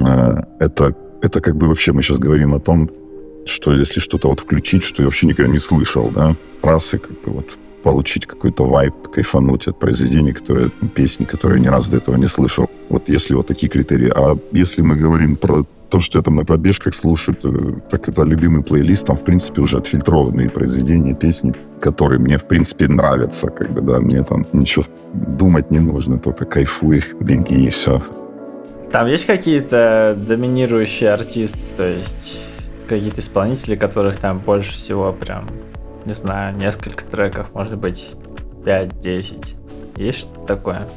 [0.00, 2.90] А, это, это как бы вообще мы сейчас говорим о том,
[3.46, 7.12] что если что-то вот включить, что я вообще никогда не слышал, да, раз и как
[7.22, 11.96] бы вот получить какой-то вайп, кайфануть от произведений, которые, песни, которые я ни разу до
[11.96, 12.68] этого не слышал.
[12.88, 14.12] Вот если вот такие критерии.
[14.14, 18.62] А если мы говорим про то, что я там на пробежках слушаю, так это любимый
[18.62, 23.80] плейлист, там, в принципе, уже отфильтрованные произведения, песни, которые мне, в принципе, нравятся, как бы,
[23.80, 24.84] да, мне там ничего
[25.14, 28.02] думать не нужно, только кайфуй, беги и все.
[28.92, 32.40] Там есть какие-то доминирующие артисты, то есть
[32.88, 35.46] какие-то исполнители, которых там больше всего прям,
[36.04, 38.14] не знаю, несколько треков, может быть,
[38.64, 39.56] 5-10.
[39.96, 40.88] Есть что-то такое?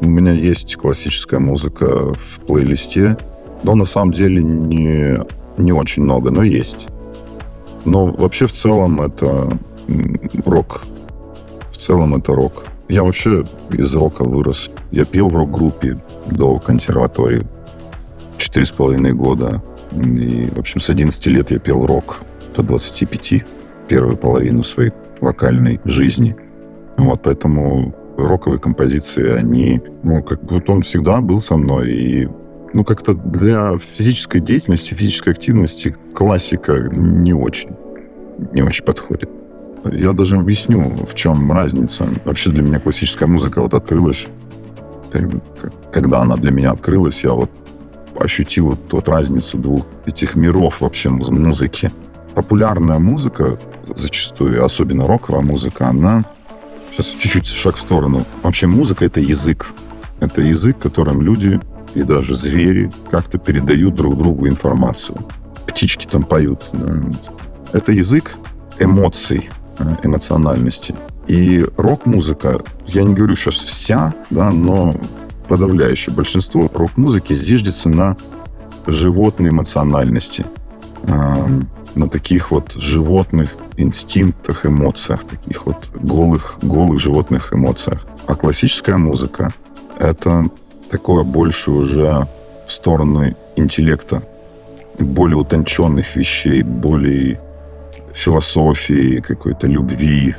[0.00, 3.16] У меня есть классическая музыка в плейлисте,
[3.62, 5.18] но на самом деле не,
[5.56, 6.88] не очень много, но есть.
[7.84, 9.50] Но вообще в целом это
[10.44, 10.82] рок.
[11.70, 12.64] В целом это рок.
[12.88, 14.70] Я вообще из рока вырос.
[14.90, 17.46] Я пел в рок-группе до консерватории.
[18.38, 19.62] Четыре с половиной года.
[19.92, 22.20] И, в общем, с 11 лет я пел рок
[22.56, 23.44] до 25,
[23.88, 26.36] первую половину своей вокальной жизни.
[26.96, 32.28] Вот, поэтому роковые композиции, они, ну, как вот он всегда был со мной, и
[32.74, 37.70] ну, как-то для физической деятельности, физической активности классика не очень,
[38.52, 39.30] не очень подходит.
[39.84, 42.08] Я даже объясню, в чем разница.
[42.24, 44.26] Вообще для меня классическая музыка вот открылась,
[45.92, 47.50] когда она для меня открылась, я вот
[48.18, 51.90] ощутил вот, вот разницу двух этих миров вообще музыки.
[52.34, 53.58] Популярная музыка
[53.94, 56.24] зачастую, особенно роковая музыка, она...
[56.92, 58.24] Сейчас чуть-чуть шаг в сторону.
[58.42, 59.66] Вообще музыка— это язык.
[60.18, 61.60] Это язык, которым люди
[61.98, 65.18] и даже звери как-то передают друг другу информацию.
[65.66, 66.70] Птички там поют.
[67.72, 68.36] Это язык
[68.78, 70.94] эмоций, э, эмоциональности.
[71.26, 74.94] И рок-музыка, я не говорю сейчас вся, да, но
[75.48, 78.16] подавляющее большинство рок-музыки зиждется на
[78.86, 80.46] животной эмоциональности,
[81.02, 81.12] э,
[81.96, 88.06] на таких вот животных инстинктах, эмоциях, таких вот голых, голых животных эмоциях.
[88.28, 89.52] А классическая музыка—
[89.98, 90.48] это
[90.90, 92.26] такое больше уже
[92.66, 94.22] в сторону интеллекта,
[94.98, 97.40] более утонченных вещей, более
[98.12, 100.34] философии, какой-то любви.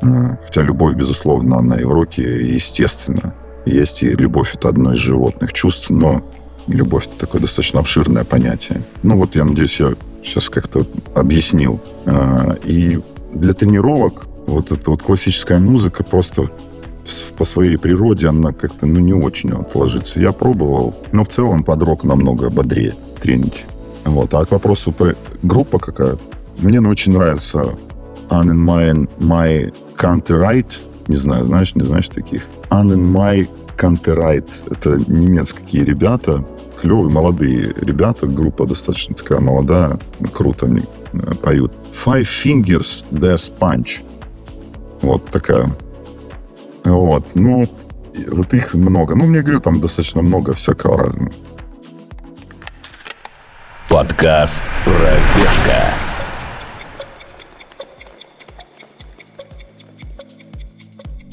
[0.00, 3.34] Хотя любовь, безусловно, она и в роке, естественно.
[3.66, 6.22] Есть и любовь— это одно из животных чувств, но
[6.66, 8.82] любовь— это такое достаточно обширное понятие.
[9.02, 9.92] Ну вот, я надеюсь, я
[10.24, 11.80] сейчас как-то объяснил.
[12.06, 13.00] А, и
[13.34, 16.48] для тренировок вот эта вот классическая музыка просто
[17.36, 20.20] по своей природе она как-то ну, не очень вот ложится.
[20.20, 23.64] Я пробовал, но в целом под рок намного бодрее тренить.
[24.04, 24.32] Вот.
[24.34, 26.18] А к вопросу про группа какая?
[26.58, 27.64] Мне ну, очень нравится
[28.28, 30.70] An in My, my Counterright.
[31.08, 32.46] Не знаю, знаешь, не знаешь таких?
[32.70, 34.48] An in My Counterright.
[34.70, 36.44] Это немецкие ребята,
[36.80, 38.26] клевые, молодые ребята.
[38.26, 39.98] Группа достаточно такая молодая,
[40.32, 40.82] круто они
[41.12, 41.72] э, поют.
[42.04, 44.00] Five Fingers Death Punch.
[45.02, 45.70] Вот такая
[46.84, 47.26] вот.
[47.34, 47.66] Ну,
[48.28, 49.14] вот их много.
[49.14, 51.30] Ну, мне говорю, там достаточно много всякого разного.
[53.88, 56.09] Подкаст «Пробежка».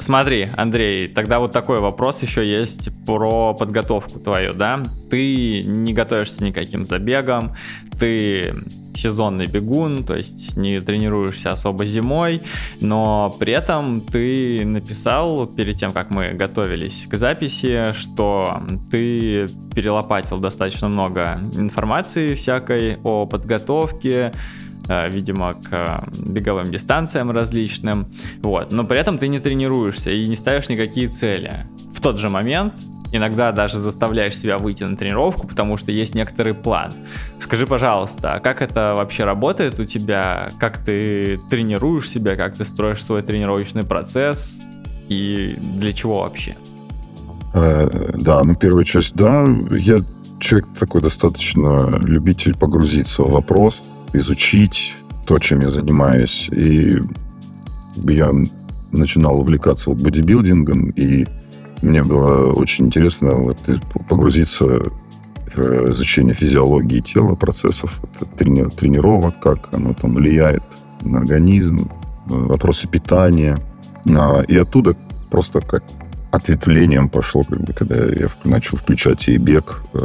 [0.08, 4.82] Смотри, Андрей, тогда вот такой вопрос еще есть про подготовку твою, да?
[5.12, 7.54] Ты не готовишься никаким забегом,
[8.00, 8.56] ты
[8.96, 12.42] сезонный бегун, то есть не тренируешься особо зимой,
[12.80, 20.40] но при этом ты написал перед тем, как мы готовились к записи, что ты перелопатил
[20.40, 24.32] достаточно много информации всякой о подготовке,
[24.88, 28.08] видимо, к беговым дистанциям различным,
[28.42, 31.66] вот, но при этом ты не тренируешься и не ставишь никакие цели.
[31.94, 32.74] В тот же момент
[33.12, 36.92] иногда даже заставляешь себя выйти на тренировку, потому что есть некоторый план.
[37.40, 40.50] Скажи, пожалуйста, а как это вообще работает у тебя?
[40.60, 42.36] Как ты тренируешь себя?
[42.36, 44.62] Как ты строишь свой тренировочный процесс?
[45.08, 46.56] И для чего вообще?
[47.54, 50.02] Э, да, ну первая часть, да, я
[50.40, 53.82] человек такой достаточно любитель погрузиться в вопрос,
[54.14, 56.50] изучить то, чем я занимаюсь.
[56.52, 57.02] И
[58.04, 58.32] я
[58.92, 61.26] начинал увлекаться бодибилдингом, и
[61.82, 63.58] мне было очень интересно вот
[64.10, 64.82] погрузиться
[65.56, 68.02] в изучение физиологии тела, процессов
[68.38, 70.64] трени- тренировок, как оно там влияет
[71.02, 71.90] на организм,
[72.26, 73.58] вопросы питания.
[74.10, 74.96] А, и оттуда
[75.30, 75.84] просто как
[76.32, 80.00] ответвлением пошло, как бы, когда я начал включать и бег э,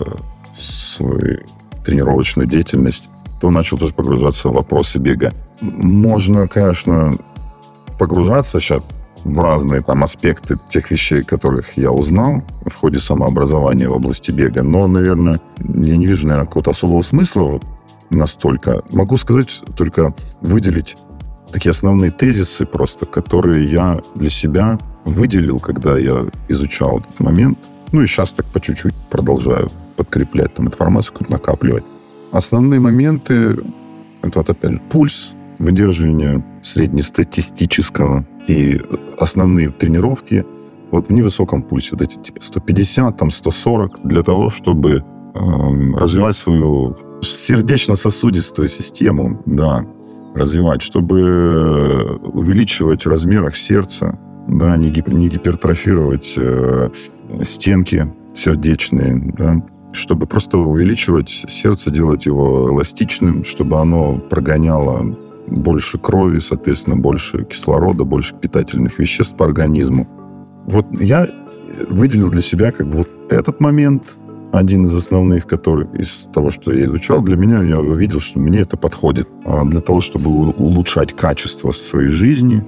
[0.54, 1.40] свою
[1.84, 3.08] тренировочную деятельность
[3.42, 5.32] то начал тоже погружаться в вопросы бега.
[5.60, 7.18] Можно, конечно,
[7.98, 13.96] погружаться сейчас в разные там аспекты тех вещей, которых я узнал в ходе самообразования в
[13.96, 17.60] области бега, но, наверное, я не вижу, наверное, какого-то особого смысла
[18.10, 18.82] настолько.
[18.92, 20.94] Могу сказать, только выделить
[21.50, 27.58] такие основные тезисы просто, которые я для себя выделил, когда я изучал этот момент.
[27.90, 31.84] Ну и сейчас так по чуть-чуть продолжаю подкреплять там информацию, накапливать.
[32.32, 33.58] Основные моменты—
[34.22, 38.80] это, вот опять же, пульс, выдерживание среднестатистического и
[39.18, 40.44] основные тренировки
[40.90, 45.04] вот в невысоком пульсе, вот эти типа 150, там 140, для того, чтобы
[45.34, 45.38] э,
[45.94, 49.86] развивать свою сердечно-сосудистую систему, да,
[50.34, 54.18] развивать, чтобы увеличивать в размерах сердца,
[54.48, 56.90] да, не, гип, не гипертрофировать э,
[57.42, 59.62] стенки сердечные, да,
[59.92, 65.16] чтобы просто увеличивать сердце, делать его эластичным, чтобы оно прогоняло
[65.46, 70.08] больше крови, соответственно, больше кислорода, больше питательных веществ по организму.
[70.66, 71.28] Вот я
[71.88, 74.16] выделил для себя как бы вот этот момент,
[74.52, 78.60] один из основных, который из того, что я изучал, для меня я увидел, что мне
[78.60, 79.26] это подходит.
[79.46, 82.62] А для того, чтобы улучшать качество своей жизни,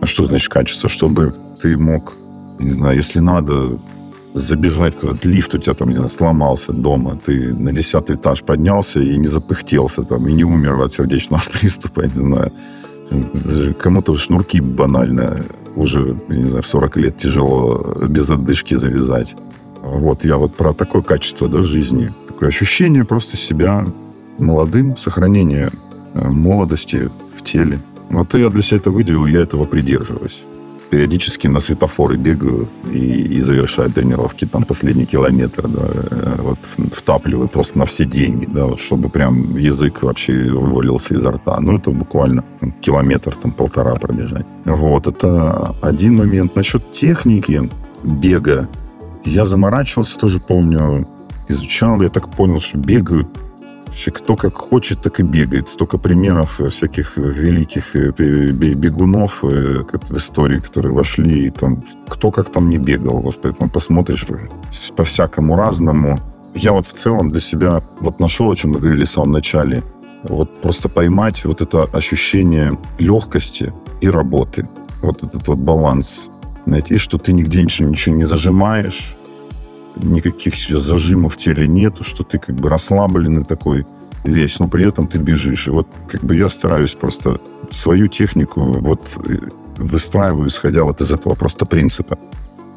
[0.00, 0.88] а что значит качество?
[0.88, 2.14] Чтобы ты мог,
[2.58, 3.78] не знаю, если надо,
[4.34, 9.00] забежать куда-то, лифт у тебя там, не знаю, сломался дома, ты на десятый этаж поднялся
[9.00, 12.52] и не запыхтелся там, и не умер от сердечного приступа, я не знаю.
[13.80, 15.42] Кому-то шнурки банально
[15.74, 19.34] уже, я не знаю, в 40 лет тяжело без отдышки завязать.
[19.80, 23.86] Вот я вот про такое качество да, жизни, такое ощущение просто себя
[24.38, 25.70] молодым, сохранение
[26.14, 27.80] э, молодости в теле.
[28.10, 30.42] Вот я для себя это выделил, я этого придерживаюсь
[30.90, 36.58] периодически на светофоры бегаю и, и завершаю тренировки, там, последний километр, да, э, вот,
[36.94, 41.60] втапливаю просто на все деньги, да, вот, чтобы прям язык вообще вывалился изо рта.
[41.60, 44.46] Ну, это буквально там, километр, там, полтора пробежать.
[44.64, 46.56] Вот, это один момент.
[46.56, 47.70] Насчет техники
[48.02, 48.68] бега,
[49.24, 51.04] я заморачивался, тоже помню,
[51.48, 53.28] изучал, я так понял, что бегают
[54.14, 55.68] кто как хочет, так и бегает.
[55.68, 62.50] Столько примеров всяких великих э, бегунов э, в истории, которые вошли, и там кто как
[62.50, 63.20] там не бегал.
[63.20, 64.26] Господи, там посмотришь
[64.96, 66.18] по-всякому разному.
[66.54, 69.82] Я вот в целом для себя вот нашел, о чем мы говорили в самом начале.
[70.22, 74.64] Вот просто поймать вот это ощущение легкости и работы.
[75.02, 76.30] Вот этот вот баланс.
[76.66, 79.16] Найти, что ты нигде ничего, ничего не зажимаешь,
[80.02, 83.84] никаких себе зажимов в теле нету, что ты как бы расслабленный такой
[84.24, 85.68] весь, но при этом ты бежишь.
[85.68, 87.40] И вот как бы я стараюсь просто
[87.70, 89.38] свою технику вот э,
[89.76, 92.18] выстраиваю, исходя вот из этого просто принципа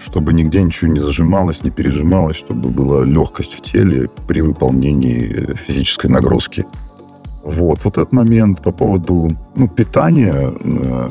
[0.04, 6.08] чтобы нигде ничего не зажималось, не пережималось, чтобы была легкость в теле при выполнении физической
[6.08, 6.66] нагрузки.
[7.44, 11.10] Вот, вот этот момент по поводу ну, питания, э,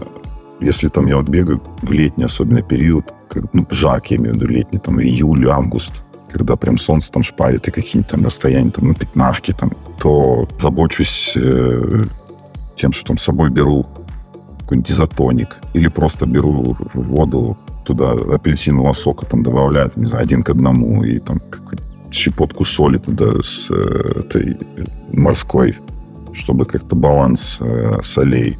[0.60, 3.06] если там я вот бегаю в летний особенно период,
[3.52, 5.92] ну, жаркий, я имею в виду летний, там, июль, август,
[6.30, 11.34] когда прям солнце там шпарит и какие-нибудь там расстояния там на пятнашки, там, то забочусь
[11.36, 12.04] э,
[12.76, 13.84] тем, что там с собой беру
[14.60, 20.50] какой-нибудь изотоник или просто беру воду туда апельсинового сока там добавляю, не знаю, один к
[20.50, 21.40] одному и там
[22.12, 24.58] щепотку соли туда с э, этой
[25.12, 25.78] морской,
[26.32, 28.58] чтобы как-то баланс э, солей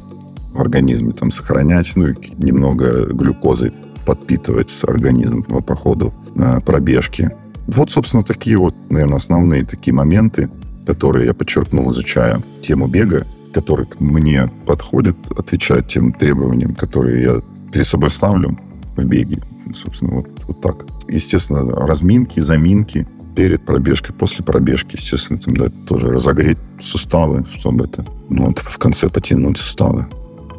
[0.53, 3.71] в организме там сохранять, ну и немного глюкозы
[4.05, 7.29] подпитывать организм по ходу э, пробежки.
[7.67, 10.49] Вот, собственно, такие вот, наверное, основные такие моменты,
[10.85, 17.41] которые я подчеркнул, изучая тему бега, который мне подходит, отвечает тем требованиям, которые я
[17.71, 18.57] перед собой ставлю
[18.95, 19.41] в беге.
[19.75, 20.85] Собственно, вот, вот так.
[21.07, 28.05] Естественно, разминки, заминки перед пробежкой, после пробежки, естественно, там, да, тоже разогреть суставы, чтобы это,
[28.29, 30.07] ну, это в конце потянуть суставы.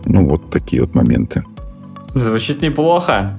[0.05, 1.45] Ну, вот такие вот моменты.
[2.15, 3.35] Звучит неплохо.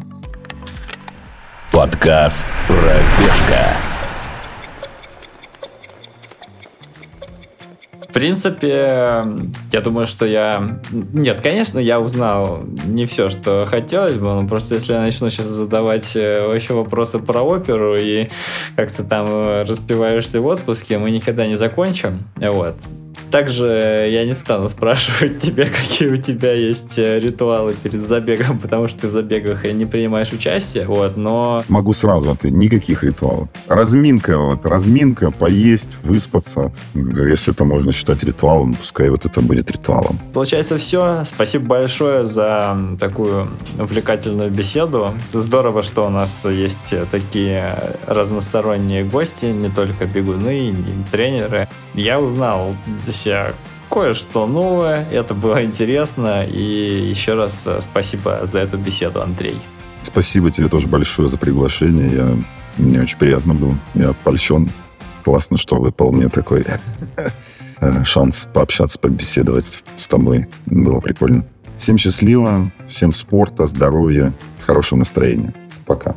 [1.71, 3.69] Подкаст «Пробежка».
[8.09, 9.25] В принципе,
[9.71, 10.79] я думаю, что я...
[10.91, 15.47] Нет, конечно, я узнал не все, что хотелось бы, но просто если я начну сейчас
[15.47, 18.29] задавать э, вообще вопросы про оперу и
[18.75, 22.23] как ты там э, распиваешься в отпуске, мы никогда не закончим.
[22.37, 22.75] Вот.
[23.33, 28.87] Также я не стану спрашивать тебя, какие у тебя есть э, ритуалы перед забегом, потому
[28.87, 31.63] что ты в забегах не принимаешь участие, вот, но...
[31.67, 33.49] Могу сразу ответить, никаких ритуалов.
[33.67, 36.71] Разминка, вот, разминка, поесть, выспаться.
[36.93, 40.19] Если это можно считать ритуалом, пускай вот это будет ритуалом.
[40.31, 41.23] Получается все.
[41.25, 43.47] Спасибо большое за такую
[43.79, 45.15] увлекательную беседу.
[45.33, 51.67] Здорово, что у нас есть такие разносторонние гости, не только бегуны, не тренеры.
[51.95, 52.75] Я узнал
[53.23, 53.53] себя
[53.89, 55.05] кое-что новое.
[55.11, 56.45] Это было интересно.
[56.45, 59.57] И еще раз э, спасибо за эту беседу, Андрей.
[60.01, 62.09] Спасибо тебе тоже большое за приглашение.
[62.11, 62.37] Я,
[62.77, 63.77] мне очень приятно было.
[63.93, 64.69] Я польщен.
[65.23, 66.65] Классно, что выпал мне такой
[67.81, 70.47] э, шанс пообщаться, побеседовать с тобой.
[70.65, 71.45] Было прикольно.
[71.77, 74.33] Всем счастливо, всем спорта, здоровья,
[74.65, 75.53] хорошего настроения.
[75.85, 76.15] Пока.